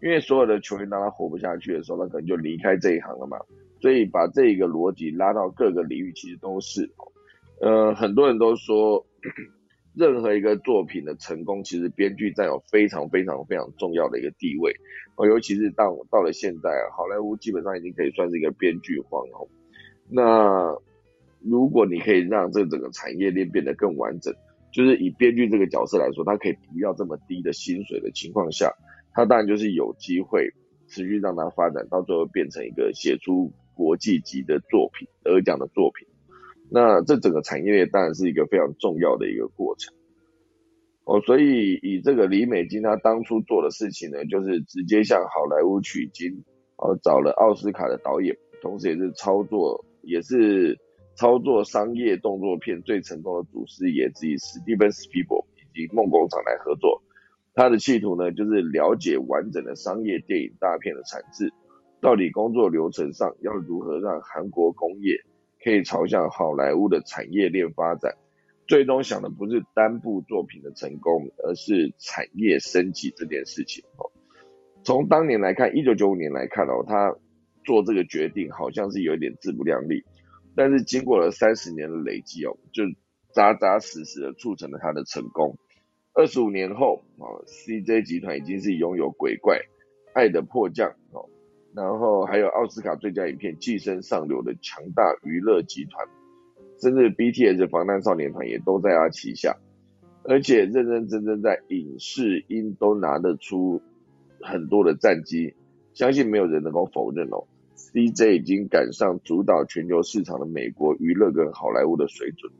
[0.00, 3.36] 因为所有的球员当他活不下去的时候，他可能就离开这一行了嘛，
[3.80, 6.90] 所以把这一个逻辑拉到各个领域，其实都是，
[7.60, 9.04] 呃，很多人都说。
[9.94, 14.74] 任何一个作品的成功，其实编剧占有非常非常非常重要的一个地位
[15.16, 19.48] 哦，尤其是到到了现在，好莱坞基本上已经可以算是一个编剧皇后。
[20.10, 20.76] 那
[21.40, 24.34] 如果你可以让这整个产业链变得更完整，
[24.72, 28.72] 就是以编剧这个角色来说，他可以不要这么低的薪水的情况下，
[29.12, 30.50] 他当然就是有机会
[30.88, 36.08] 持续让他发展，到最后变成一个写出国际级的作品、得奖的作品。
[36.74, 39.94] 那这整个产业链当然是一个非常重要的一个过程
[41.04, 46.42] 哦，所以以这个李美金他当初做的事情呢，就是直接向好莱坞取经，
[46.74, 50.76] 哦，找了奥斯卡的导演，同时也是操作也是
[51.14, 57.00] 操作商业动作片最成功的主师爷之一史蒂芬史皮伯以及梦工厂来合作。
[57.54, 61.52] 他的企图呢，就是了解完整的商业电影大片的产制，
[62.00, 65.22] 到底工作流程上要如何让韩国工业。
[65.64, 68.14] 可以朝向好莱坞的产业链发展，
[68.66, 74.12] 最终想的不是单部作品的成功，而是产业升级这件事情哦。
[74.84, 77.16] 从当年来看，一九九五年来看哦，他
[77.64, 80.04] 做这个决定好像是有点自不量力，
[80.54, 82.84] 但是经过了三十年的累积哦，就
[83.32, 85.56] 扎扎实实的促成了他的成功。
[86.12, 89.56] 二十五年后哦，CJ 集团已经是拥有《鬼怪》
[90.12, 91.28] 《爱的迫降》哦，
[91.74, 96.06] 然后还有奥斯卡最佳影片《寄生上流》的强大娱乐集团。
[96.80, 99.56] 甚至 BTS 防弹少年团也都在他旗下，
[100.24, 103.80] 而且认认真真在影视音都拿得出
[104.40, 105.54] 很多的战绩，
[105.94, 107.46] 相信没有人能够否认哦。
[107.76, 112.52] CJ 已经赶上主导全球市场的美国娱乐跟好莱坞的水准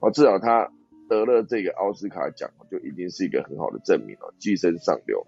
[0.00, 0.72] 哦，至少他
[1.08, 5.26] 得了这个奥斯卡奖，就已经是一个很好的证明了，跻身上流。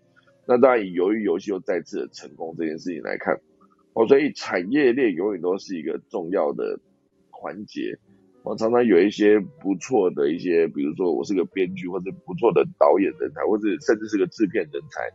[0.50, 3.40] 那当然以鱿鱼游戏又再次的成功这件事情来看
[3.92, 6.80] 哦，所以产业链永远都是一个重要的
[7.30, 7.96] 环节。
[8.42, 15.08] 我常常有一些不错的一些，比如说我是个编剧或者不错的导演人才，或者甚至是个制片人才。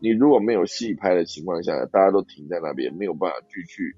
[0.00, 3.94] 你如果没有戏拍的情况下，大家都停在那边，没有办法继续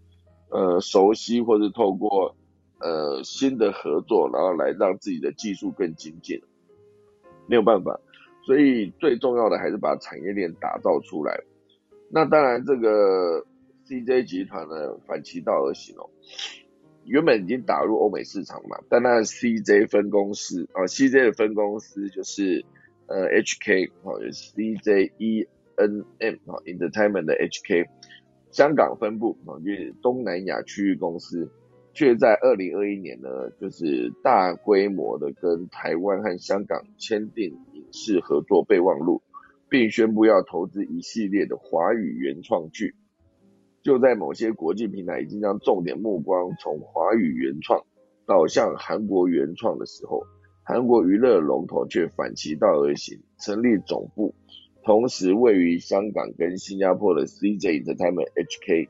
[0.50, 2.36] 呃熟悉或者透过
[2.80, 6.42] 呃新的合作，然后来让自己的技术更精进，
[7.46, 7.98] 没有办法。
[8.44, 11.40] 所以最重要的还是把产业链打造出来。
[12.10, 13.44] 那当然，这个
[13.86, 16.10] CJ 集团呢反其道而行哦。
[17.04, 22.64] 原本已经打入欧美市场嘛，但那 CJ 分公司啊，CJ 的分公司就是
[23.06, 25.46] 呃 HK 啊，CJENM
[26.46, 27.88] 啊，Entertainment 的 HK，
[28.52, 31.50] 香港分部啊，就是东南亚区域公司，
[31.94, 39.20] 却在二零二一年呢，就是大规模的跟台湾和香港签订影视合作备忘录，
[39.68, 42.94] 并宣布要投资一系列的华语原创剧。
[43.82, 47.84] 就在某些国际平台已经将重点目光从华语原创
[48.26, 50.22] 导向韩国原创的时候，
[50.62, 54.34] 韩国娱乐龙头却反其道而行，成立总部，
[54.84, 58.88] 同时位于香港跟新加坡的 CJ Entertainment HK，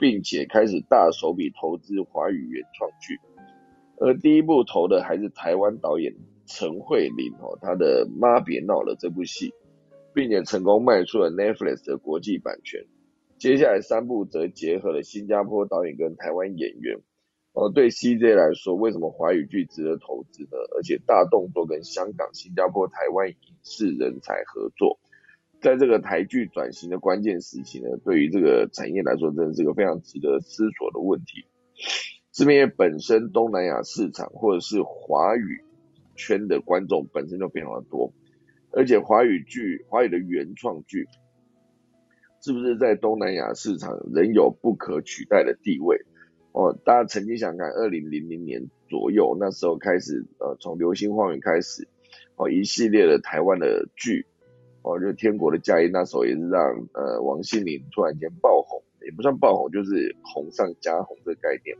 [0.00, 3.20] 并且开始大手笔投资华语原创剧，
[3.98, 6.14] 而第一部投的还是台湾导演
[6.46, 9.52] 陈慧琳哦，她的妈别闹了这部戏，
[10.14, 12.86] 并且成功卖出了 Netflix 的国际版权。
[13.38, 16.98] 接下来三部则结合了新加坡导演跟台湾演员。
[17.52, 20.56] 哦，对 CJ 来说，为什么华语剧值得投资呢？
[20.76, 24.98] 而且大动作跟香港、新加坡、台湾影视人才合作，
[25.60, 31.44] 在这个台剧转型的关键时期呢，对于这个产业来说，真的是一个非常值得思索的问题。
[32.32, 35.62] 这边本身东南亚市场或者是华语
[36.16, 38.12] 圈的观众本身就非常的多，
[38.72, 41.06] 而且华语剧、华语的原创剧。
[42.42, 46.00] 是不是在东南亚市场仍有不可取代的地位？
[46.52, 51.86] 哦，大家曾经想看二零零零年左右，那时候开始，呃，从《流星花园》开始，
[52.36, 54.24] 哦，一系列的台湾的剧，
[54.82, 56.60] 哦，就《天国的嫁衣》那时候也是让
[56.94, 61.76] 呃王心凌突然间爆红，也不算爆红，就是红上加红这个概念。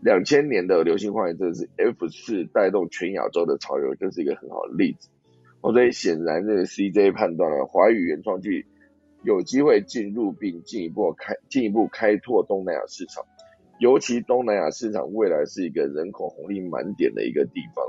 [0.00, 5.08] 两千年的《流星花园》真的是 F 四带动全亚洲的潮流，就是一个很好的例子。
[5.60, 8.66] 哦，所以显然这个 CJ 判断了华语原创剧。
[9.22, 13.24] 有机会进入并进一步开进一步开拓东南亚市场，
[13.78, 17.82] 尤其东南亚市场未来是一个人口红利满点的一个地方，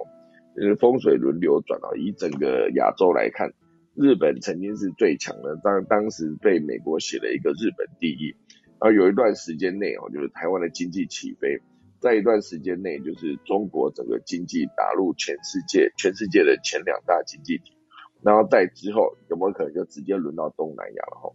[0.55, 1.91] 就是风水轮流转啊。
[1.97, 3.51] 以整个亚洲来看，
[3.95, 8.35] 日本曾经是最强的，当当时被美国写了一个日本第一，
[8.79, 11.61] 然后有一段时间内哦，就是台湾的经济起飞，
[11.99, 17.71] 在一段时间内就是中国整个经济打入全世界全世界的前两大经济体。
[18.21, 21.31] 然后在之后有没有可能就直接轮到东南亚了哈？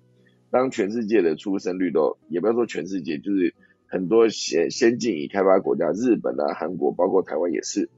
[0.51, 3.55] 当全世界的出生率都也不要说全世界，就是
[3.87, 7.89] 很多先先进已开发国家，日本啊、韩国，包括台湾也是，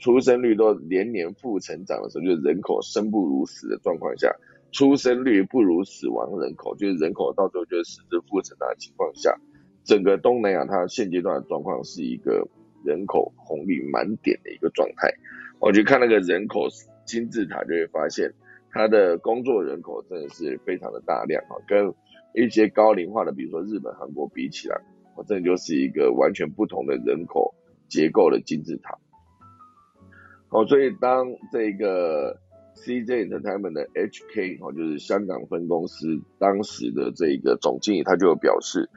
[0.00, 4.34] 出生率都连年负成长的时候，就是人口生不如死的状况下，
[4.72, 9.32] 出生率不如死亡人口，就是人口到最后就是实质负成长的情况下，
[9.84, 12.48] 整个东南亚它现阶段的状况是一个
[12.84, 15.08] 人口红利满点的一个状态。
[15.60, 16.68] 我就看那个人口。
[17.06, 18.32] 金字塔就会发现，
[18.70, 21.92] 它的工作人口真的是非常的大量啊，跟
[22.36, 24.80] 一些高龄化的，比如说日本、韩国比起来，
[25.16, 27.52] 我这就是一个完全不同的人口
[27.88, 28.96] 结构的金字塔。
[30.50, 32.36] 哦，所以当这个
[32.76, 36.06] CJ Entertainment 的 HK 哦，就是香港分公司
[36.38, 38.88] 当时的这个总经理，他就表示，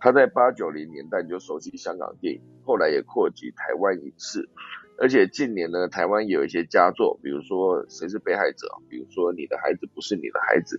[0.00, 4.48] 他在八九零年代就熟悉香港电影，后来也扩及台湾影视。
[4.96, 10.76] 而且近年呢，台湾有一些佳作，比如说《谁是被害者》，比如说《你的孩子不是你的孩子》，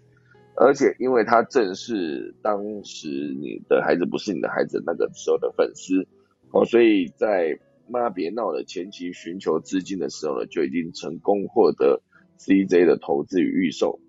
[0.55, 3.07] 而且因为他正是当时
[3.37, 6.07] 《你的孩子不是你的孩子》那个时候的粉丝，
[6.51, 12.01] 哦，所以在妈别闹了前期寻求资金的时候呢，就已经成功获得
[12.39, 13.99] CJ 的投资与预售。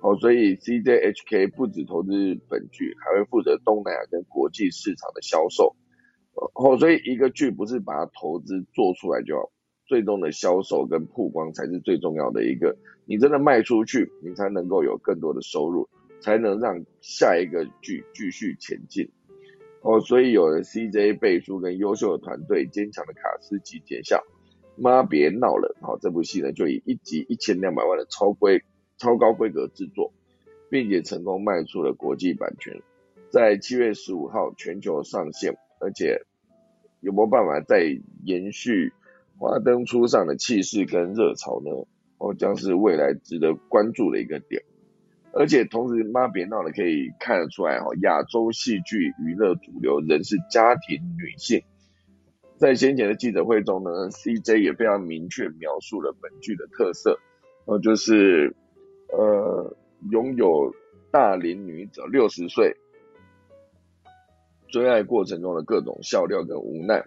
[0.00, 2.10] 哦，所以 CJ HK 不止投资
[2.48, 5.74] 本剧，还会负责东南亚跟国际市场的销售。
[6.54, 9.50] 哦，所以一个剧不是把它投资做出来就好，
[9.86, 12.76] 最终的销售跟曝光才是最重要的一个。
[13.06, 15.88] 你真的卖出去，你才能够有更多的收入，
[16.20, 19.08] 才能让下一个剧继续前进。
[19.86, 24.20] 哦，所以有了 CJ 背书跟优秀的团队、坚强的卡司集结下，
[24.74, 25.76] 妈别闹了！
[25.80, 28.64] 好，这部戏呢就以一集一千两百万的超规、
[28.98, 30.12] 超高规格制作，
[30.70, 32.82] 并且成功卖出了国际版权，
[33.30, 35.56] 在七月十五号全球上线。
[35.78, 36.22] 而且
[37.00, 37.84] 有没有办法再
[38.24, 38.92] 延续
[39.38, 41.86] 华灯初上的气势跟热潮呢？
[42.18, 44.64] 哦，将是未来值得关注的一个点。
[45.38, 51.62] 而且同时，妈别闹了，可以看得出来哈，亚洲戏剧娱乐主流仍是家庭女性。
[52.56, 57.18] 在先前的记者会中呢，CJ 也非常明确描述了本剧的特色，
[57.66, 58.56] 呃，就是
[59.12, 59.76] 呃，
[60.10, 60.74] 拥有
[61.10, 62.74] 大龄女子六十岁。
[64.68, 67.04] 追爱过程中的各种笑料跟无奈，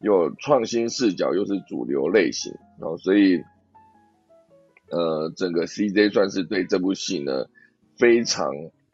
[0.00, 3.42] 有创新视角，又是主流类型，然后所以，
[4.90, 7.46] 呃，整个 CJ 算是对这部戏呢
[8.00, 8.50] 非常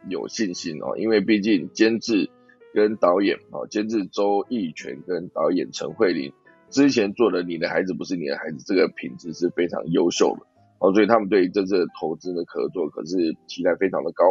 [0.08, 2.28] 有信心哦，因为毕竟监制
[2.74, 6.32] 跟导演啊，监制周逸全跟导演陈慧琳
[6.70, 10.46] 之前做的《你的孩子不是你的孩子》，这个品质是非常优秀的
[10.80, 14.24] 哦，所以他们对于这次的投资的合作可是期待非常的高。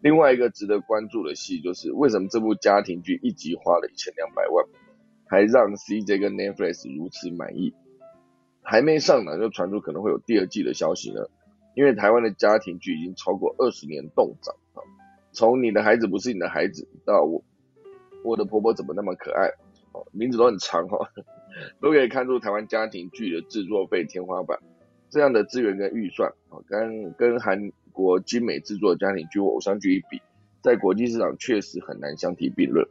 [0.00, 4.66] 另外一个值得关注的戏，就是为什么这部家庭剧一集花了一千两百万，
[5.26, 7.72] 还让 CJ 跟 Netflix 如此满意，
[8.62, 11.22] 还没上呢就传出可能会有第二季的消息呢？
[11.76, 14.82] 因为台湾的家庭剧已经超过二十年动涨啊，
[15.30, 17.44] 从你的孩子不是你的孩子到我
[18.24, 19.46] 我的婆婆怎么那么可爱，
[19.92, 20.98] 哦，名字都很长哈，
[21.80, 24.58] 都可以看出台湾家庭剧的制作费天花板，
[25.10, 27.70] 这样的资源跟预算啊，跟跟韩。
[27.96, 30.20] 国精美制作家庭剧偶像剧一比，
[30.60, 32.86] 在国际市场确实很难相提并论。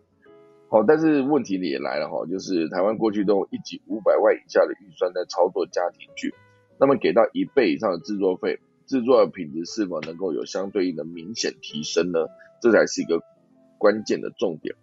[0.67, 6.33] 好，但是问题也来了哈，就是台湾过去都一集五百万以下的预算在操作家庭剧，
[6.79, 12.19] 那么给到一倍以上的制作费，制作的品质是否能够有相对应的明显提升呢？
[12.61, 13.21] 这才是一个
[13.77, 14.75] 关键的重点。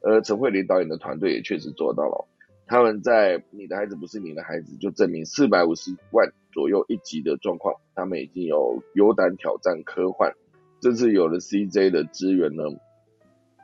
[0.00, 2.28] 而陈慧琳导演的团队也确实做到了。
[2.66, 10.32] 他们在《你的孩子不是你的孩子》就证明四百五十万左右一集的状况，他们已经有有胆挑战科幻。
[10.80, 12.64] 这次有了 CJ 的资源呢，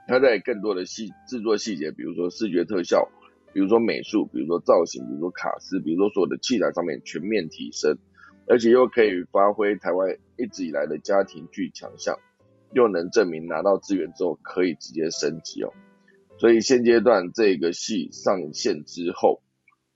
[0.07, 3.09] 他在更多的细制作细节，比如说视觉特效，
[3.53, 7.99] 比如说美术，比如说造型，比如说卡司，比如说所有的器材上面全面提升，
[8.49, 12.19] 而且又可以发挥台湾一直以来的家庭剧强项，
[12.73, 15.73] 又能证明拿到资源之后可以直接升级哦。
[16.39, 19.43] 所以现阶段这个戏上线之后，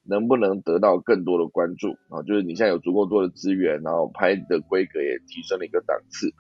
[0.05, 2.23] 能不能得到更多的关注啊？
[2.27, 6.35] 就是你现在有足够多的资源，然后拍的规格也提升了一个档次。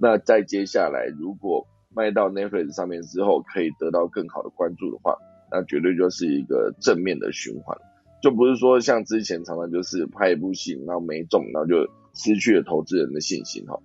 [0.00, 5.18] 那再接下来，如果卖到 Netflix 上面之后，可以得到更好的关注的话，
[5.50, 7.76] 那绝对就是一个正面的循环。
[8.22, 13.78] 就不是说像之前常常就是拍一部戏，然后没中，然后就失去了投资人的信心哈。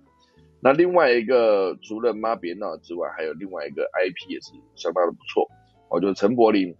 [0.60, 5.48] 那另外一个除了妈别闹之外，还有另外一个 IP 也是相当的不错。
[5.90, 6.74] 哦，就是陈柏霖，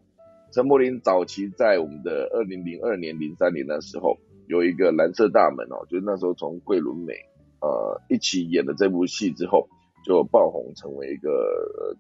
[0.53, 7.15] 陈柏霖早期在我们的二零零二年、零三年的时候，有一个蓝色大门哦，就是那时候从桂纶镁
[7.61, 9.69] 呃一起演的这部戏之后，
[10.05, 11.95] 就爆红成为一个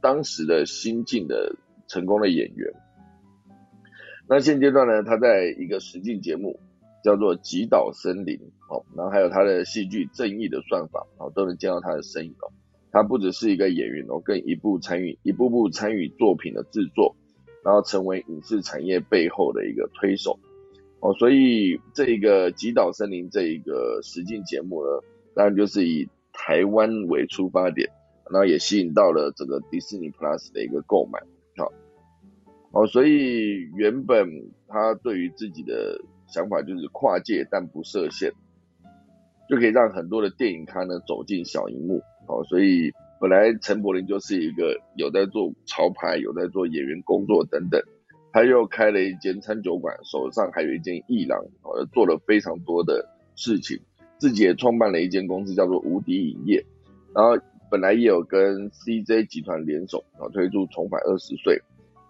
[0.00, 1.56] 当时的新晋的
[1.88, 2.72] 成功的演员。
[4.26, 6.58] 那现阶段呢，他在一个实境节目
[7.04, 8.36] 叫做《极岛森林》
[8.68, 12.50] 哦，然后还有他的戏剧《正义的算法》哦，都能见到他的身影哦。
[12.90, 17.14] 他不只是一个演员哦，更一步参与一步步参与作品的制作，
[17.64, 20.38] 然后成为影视产业背后的一个推手
[21.00, 21.12] 哦。
[21.14, 24.88] 所以这一个《极岛森林》这一个实境节目呢，
[25.34, 27.90] 当然就是以台湾为出发点，
[28.30, 31.20] 然后也吸引到了这个迪士尼 Plus 的一个购买。
[32.74, 34.28] 哦，所以原本
[34.66, 38.32] 他对于自己的想法就是跨界但不设限，
[39.48, 42.02] 就可以让很多的电影咖呢走进小荧幕。
[42.26, 47.80] 哦，所以本来陈柏霖就是一个有在做潮牌、有在做演员工作等等，
[48.32, 53.78] 他又开了一间餐酒馆，手上还有一间艺廊，哦，做了非常多的事情，
[54.18, 56.64] 自己也创办了一间公司叫做无敌影业，
[57.14, 57.38] 然后
[57.70, 61.62] 本来也有跟 CJ 集团联手，啊，推出重返二十岁，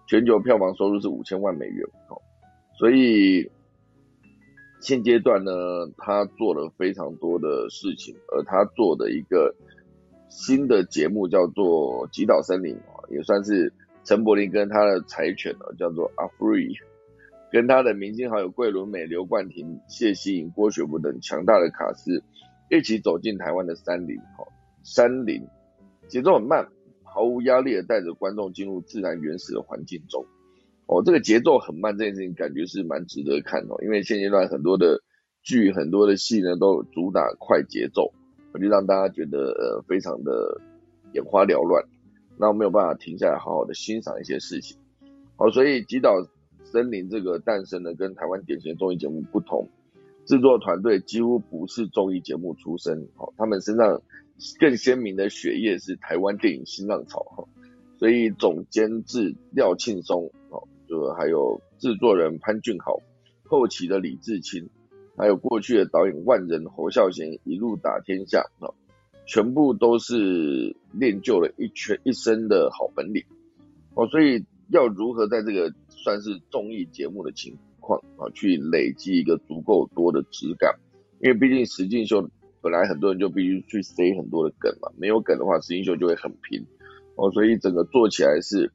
[0.07, 2.21] 全球票房收入是五千万美元，哦，
[2.77, 3.49] 所以
[4.81, 5.51] 现阶段呢，
[5.97, 9.55] 他做了非常多的事情，而他做的一个。
[10.27, 13.71] 新的节目叫做《极岛森林》啊，也算是
[14.03, 16.75] 陈柏霖跟他的柴犬啊，叫做阿 Free
[17.51, 22.21] 跟他的明星好友桂纶镁、刘冠廷、谢欣颖、郭雪芙等强大的卡司
[22.69, 24.45] 一起走进台湾的山林，哈，
[24.83, 25.47] 山林
[26.09, 26.67] 节奏很慢，
[27.15, 30.25] 毫无压力的带着观众进入自然原始的环境中。
[30.85, 35.01] 哦，这个节奏很慢，这件事情感觉是蛮值得看哦，因为现阶段很多的
[35.41, 38.11] 剧、很多的戏呢，都主打快节奏，
[38.59, 40.59] 就让大家觉得呃非常的
[41.13, 41.85] 眼花缭乱，
[42.37, 44.77] 那没有办法停下来好好的欣赏一些事情。
[45.37, 46.11] 好，所以《极岛
[46.65, 49.69] 森林》这个诞生呢，跟台湾典型的综艺节目不同，
[50.25, 54.03] 制作团队几乎不是综艺节目出身，好，他们身上
[54.59, 57.47] 更鲜明的血液是台湾电影新浪潮哈，
[57.97, 60.31] 所以总监制廖庆松。
[60.87, 63.01] 就还有制作人潘俊豪，
[63.43, 64.69] 后期的李志清，
[65.17, 68.69] 还有过去的导演万人侯孝贤一路打天下啊，
[69.25, 73.23] 全部都是练就了一圈一身的好本领
[73.95, 80.75] 哦，所以要如何在这个算是综艺节目的情况啊，去累积一个足够多的质感，
[81.19, 82.29] 因为毕竟实境秀
[82.65, 86.65] 本来很多人就必须去塞很多的梗嘛，没有梗的话，实英秀就会很平
[87.15, 88.71] 哦，所以整个做起来是。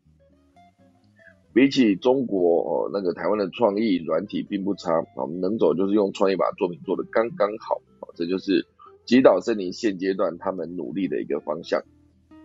[1.52, 8.64] 比起中国哦，那个台湾的创意软体并不差我们能走就是用创意把作品做得刚刚好哦这就是
[9.04, 11.82] 极岛森林现阶段他们努力的一个方向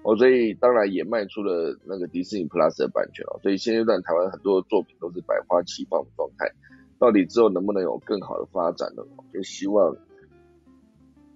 [0.01, 6.51] 哦，所以当然也卖出了那个迪士尼 Plus 的版权哦，所以现阶段台湾很多的作品都是百花齐放的状态，
[6.97, 9.03] 到底之后能不能有更好的发展呢？
[9.31, 9.95] 就希望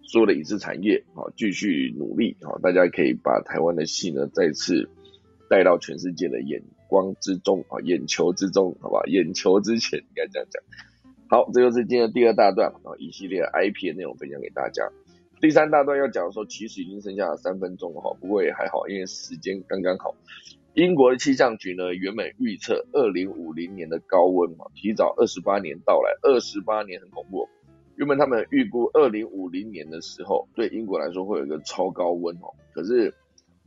[0.10, 4.90] 所有的影视产业啊继续努力啊，大家可以把台湾的戏呢再次
[5.48, 6.64] 带到全世界的眼。
[6.90, 10.64] 光之中啊，眼球之中，好吧，眼球之前应该这样讲。
[11.30, 14.90] 好，这就是今天第二大段啊，一系列 IP 的内容分享给大家。
[15.40, 20.16] 第三大段要讲的时候，其实已经剩下三分钟了哈，不过也还好，因为时间刚刚好。
[20.74, 27.48] 英国的气象局呢，原本预测二零五零年的高温嘛，提早二十八年到来，二十八年很恐怖。
[28.00, 33.14] 原本他们预估二零五零年的时候，对英国来说会有一个超高温哦，可是，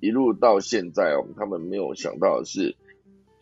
[0.01, 2.75] 一路到现在哦，他们没有想到的是。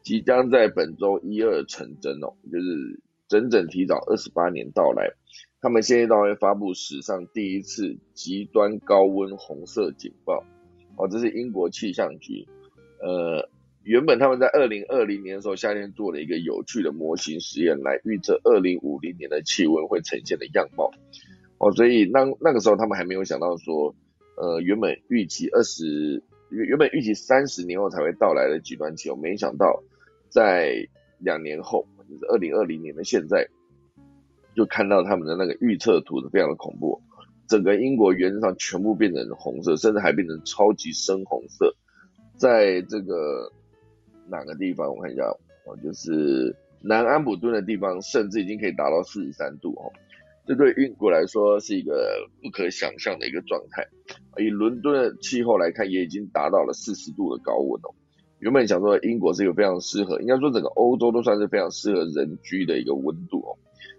[0.02, 5.12] 即将在本周一二成真哦，就是整整提早二十八年到来。
[5.60, 10.42] 他们现在都会发布史上第一次极端高温红色警报
[10.96, 12.48] 哦，这是英国气象局。
[13.02, 13.48] 呃，
[13.82, 20.90] 原本他们在二零二零年的时候夏天做了一个有趣的模型实验，来预测二零五零年的气温会呈现的样貌
[21.58, 23.94] 哦，所以那那个时候他们还没有想到说，
[24.36, 29.82] 呃，原本预期二十原原本预期三十年后才会到来的极端气候，没想到。
[30.32, 30.86] 在
[31.18, 33.48] 两年后，就是二零二零年的现在，
[34.54, 37.02] 就看到他们的那个预测图是非常的恐怖，
[37.48, 41.74] 整个英国原则上全部变成红色，甚至还变成超级深红色。
[42.36, 43.50] 在这个
[44.30, 44.88] 哪个地方？
[44.88, 45.24] 我看一下，
[45.66, 49.92] 哦，就是南安普敦的地方，甚至已经可以达到四十三度哦。
[50.46, 53.86] 这对英国来说是一个不可想象的一个状态。
[54.38, 57.94] 以伦敦的气候来看，也已经达到了四十度的高温哦。
[58.38, 63.52] 原本想说英国是一个非常适合，应该说整个欧洲都算是非常适合人居的一个温度哦，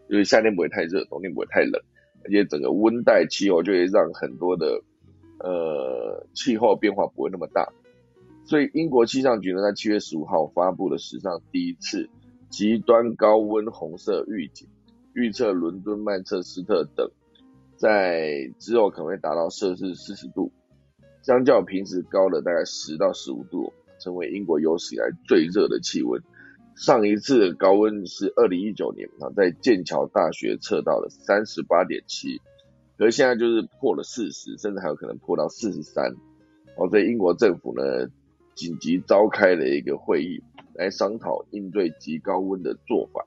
[0.09, 1.79] 就是夏天不会太热，冬天不会太冷，
[2.25, 4.81] 而且整个温带气候就会让很多的
[5.39, 7.71] 呃气候变化不会那么大。
[8.45, 12.09] 所以英国气象局呢在七月十五号发布了史上第一次
[12.49, 14.67] 极端高温红色预警，
[15.13, 17.09] 预测伦敦、曼彻斯特等
[17.77, 20.51] 在之后可能会达到摄氏四十度，
[21.21, 23.73] 相较平时高了大概十到十五度。
[24.03, 26.19] 成为英国有史以来最热的气温，
[26.75, 32.41] 上一次高温是二零一九年啊，在剑桥大学测到了三十八点七，
[32.97, 36.15] 可是现在就是破了四十，甚至还有可能破到四十三。
[36.77, 37.83] 哦，所以英国政府呢
[38.61, 40.43] 紧急召开了一个会议，
[40.75, 43.25] 来商讨应对极高温的做法。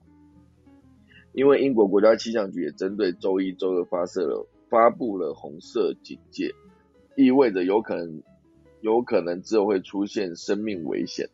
[1.33, 6.55] 因为英国国家气象局也针对周一、周二发射了发布了红色警戒，
[7.17, 8.23] 意味着有可能。
[8.81, 11.31] 有可能之后会出现生命危险，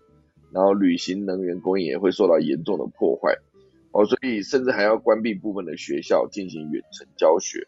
[0.52, 3.36] 然后旅行能源供应也会受到严重的破坏
[3.90, 7.66] 哦，所以甚至还要关闭部分的学校进行远程教学。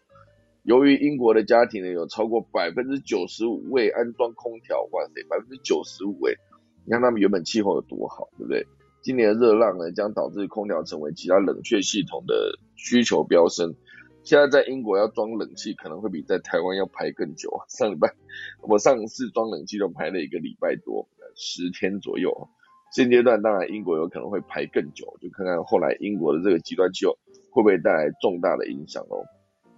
[0.63, 6.37] 由于英国的家庭呢有超过百分之九十五未安装空调，哇塞，百分之九十五位，
[6.85, 8.65] 你看他们原本气候有多好，对不对？
[9.01, 13.75] 今年的热浪呢将导致空调成为其他冷却系统的需求飙升。
[14.23, 17.67] 现在在英国要装冷气，可能会比在台湾要排更久啊！
[17.67, 18.13] 上礼拜
[18.61, 21.05] 我上次装冷气就排了一个礼拜多，
[21.35, 22.47] 十天左右。
[22.95, 27.17] 现阶段当然英国有可能会排更久，就看看后来英国的这个极端气候
[27.51, 29.25] 会不会带来重大的影响哦。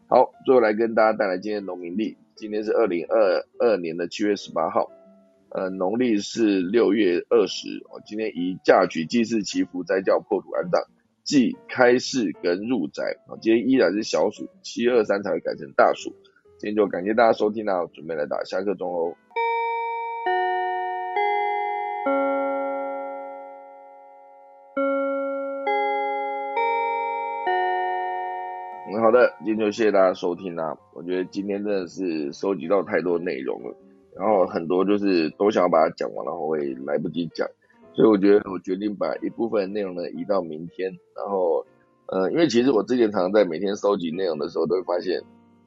[0.07, 4.91] 好，最后来跟大家带来今天农民历，今天是二零二二年的七月十八号，
[5.49, 7.67] 呃，农历是六月二十。
[7.89, 10.81] 哦，今天以嫁娶祭祀祈福斋教破土安葬。
[11.23, 16.13] 即开市跟入宅啊，今天依然是小暑，七二三才会改成大暑。
[16.59, 19.15] 今天就感谢大家收听啦，准备来打下课钟喽。
[28.99, 30.77] 好的，今天就谢谢大家收听啦。
[30.93, 33.75] 我觉得今天真的是收集到太多内容了，
[34.15, 37.47] 然后很多就是都想要把它讲完，然后会来不及讲，
[37.93, 40.91] 所以我觉得我决定把一部分内容呢移到明天。
[41.15, 41.65] 然后，
[42.07, 45.21] 呃，因为其实我之前常常在每天收集内容的时候，都会发现。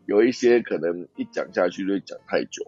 [0.07, 2.65] 有一些可能一讲下去就会讲太久，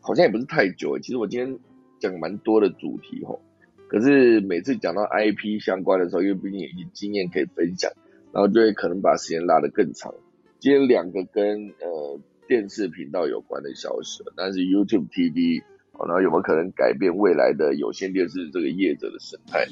[0.00, 1.58] 好像也不是太久其实我今天
[1.98, 3.40] 讲蛮多的主题吼，
[3.88, 7.90] 可是每次讲到 IP 相关的时候，因为毕竟有些经验可以分享，
[8.32, 10.14] 然后就会可能把时间拉得更长。
[10.58, 12.18] 今天两个跟呃
[12.48, 15.62] 电视频道有关的消息，但是 YouTube TV，
[15.98, 19.66] 然后有没有可能改变未来的有线电视这个业者的生态，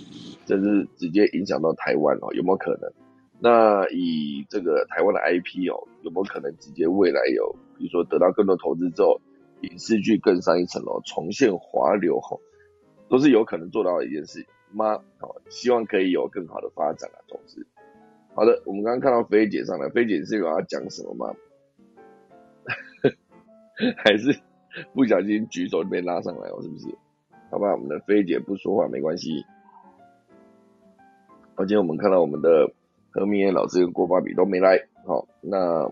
[0.46, 2.32] 甚至直接影响到台湾哦？
[2.34, 2.92] 有没有可能？
[3.42, 9.20] 那以这个台湾的 IP 哦，有没有可能直接未来有，比如说得到更多投资之后，
[9.62, 12.38] 影视剧更上一层楼，重现华流哦，
[13.08, 14.98] 都是有可能做到的一件事吗？
[15.18, 17.66] 好，希望可以有更好的发展啊，总之，
[18.34, 21.34] 好的，我们刚刚看到菲姐上来，菲姐是有要讲什么吗？
[23.98, 24.40] 还是
[24.92, 26.88] 不小心举手被拉上来了，是不是？
[27.50, 29.44] 好吧，我们的菲姐不说话没关系。
[31.54, 32.72] 而且我们看到我们的。
[33.12, 35.90] 何明彦老师跟郭巴比都没来，好，那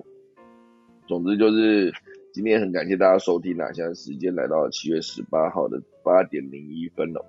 [1.08, 1.92] 总之就是
[2.32, 7.26] 今天很感谢大家收听啦，现在时间来到七月十八号的八点零一分了，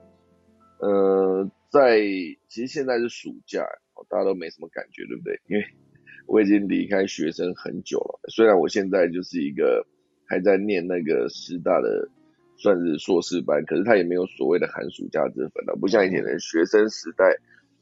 [0.78, 1.98] 呃，在
[2.48, 3.66] 其实现在是暑假，
[4.08, 5.40] 大家都没什么感觉，对不对？
[5.48, 5.66] 因为
[6.28, 9.86] 我已经离开学生很久了，虽然我现在就是一个
[10.26, 12.08] 还在念那个师大的
[12.56, 17.36] 算是硕士班，可是他也没有所谓的寒暑假之分了，不像以前的学生时代，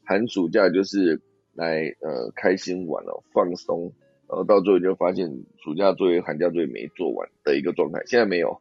[0.04, 1.20] 寒暑假就是。
[1.54, 3.92] 来呃开心玩哦，放松，
[4.28, 8.00] 然后到最后就发现暑假作业、寒假作业没做完的一个状态。
[8.06, 8.56] 现在没有，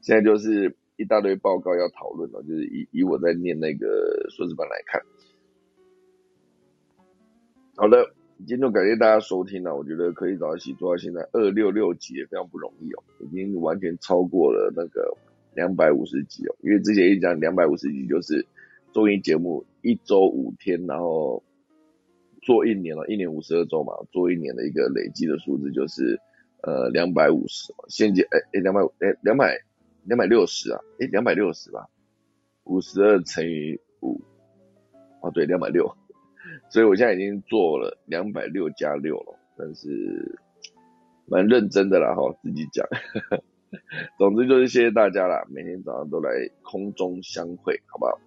[0.00, 2.42] 现在就是一大堆报告要讨论了。
[2.42, 3.86] 就是以以我在念那个
[4.30, 5.00] 硕士班来看，
[7.80, 9.74] 好的，今天就感谢大家收听了。
[9.74, 15.16] 我觉得可以早一起做到现在二六六集也非常不容易哦，已经完全超过了那个
[15.54, 16.54] 两百五十集哦。
[16.60, 18.44] 因为之前一讲两百五十集就是
[18.92, 21.42] 综艺节目一周五天，然后。
[22.42, 26.18] 做一年了，一年五十二周嘛，做一年的一个累计的数字就是
[26.62, 29.58] 呃两百五十，现金哎哎两百哎两百
[30.04, 31.86] 两百六十啊，哎两百六十吧，
[32.64, 34.18] 五十二乘以五，
[35.20, 35.94] 哦对两百六，
[36.70, 40.38] 所以我现在已经做了两百六加六了，但是
[41.26, 42.86] 蛮认真的啦哈，自己讲，
[44.18, 46.30] 总之就是谢谢大家啦，每天早上都来
[46.62, 48.20] 空中相会，好不好？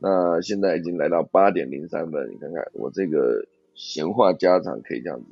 [0.00, 5.26] 那现在已经来到八点零三分，你看看我这个闲话家常可以这样子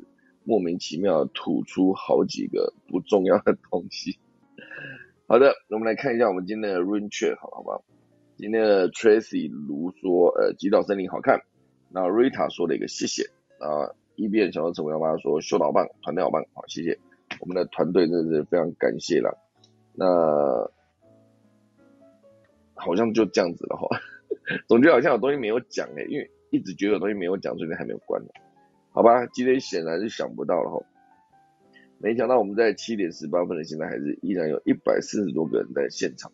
[0.44, 4.18] 莫名其妙吐出好几个不重要的东西。
[5.26, 7.82] 好的，我们来看一下我们今天的 Rain Check 好好不好？
[8.36, 11.40] 今天的 Tracy 卢说，呃，极岛森林好看。
[11.93, 13.30] 那 Rita 说了一个谢谢。
[13.59, 16.99] 啊，一边小陈伟妈说秀老棒，团队好棒，好谢谢。
[17.41, 19.36] 我们的团队真的是非常感谢了。
[19.95, 20.70] 那
[22.74, 23.86] 好像就这样子了哈。
[24.66, 28.22] 总觉得好像有东西没有讲哎，因为一直觉得有东西没有讲，所以还没有关
[28.93, 30.82] 好吧，今天显然是想不到了哈。
[31.99, 36.32] 没想到我们在七点十八分的现在还是依然有一百四十多个人在现场。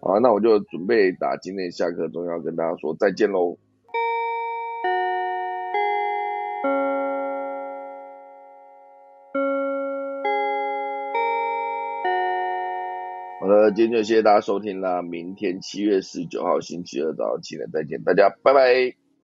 [0.00, 3.58] 好，那我就准备打今天下课钟，要跟大家说再见喽。
[13.44, 19.03] 好的，今天就谢谢大家收听啦，明天七月十九号星期二早上七点再见，大家拜拜。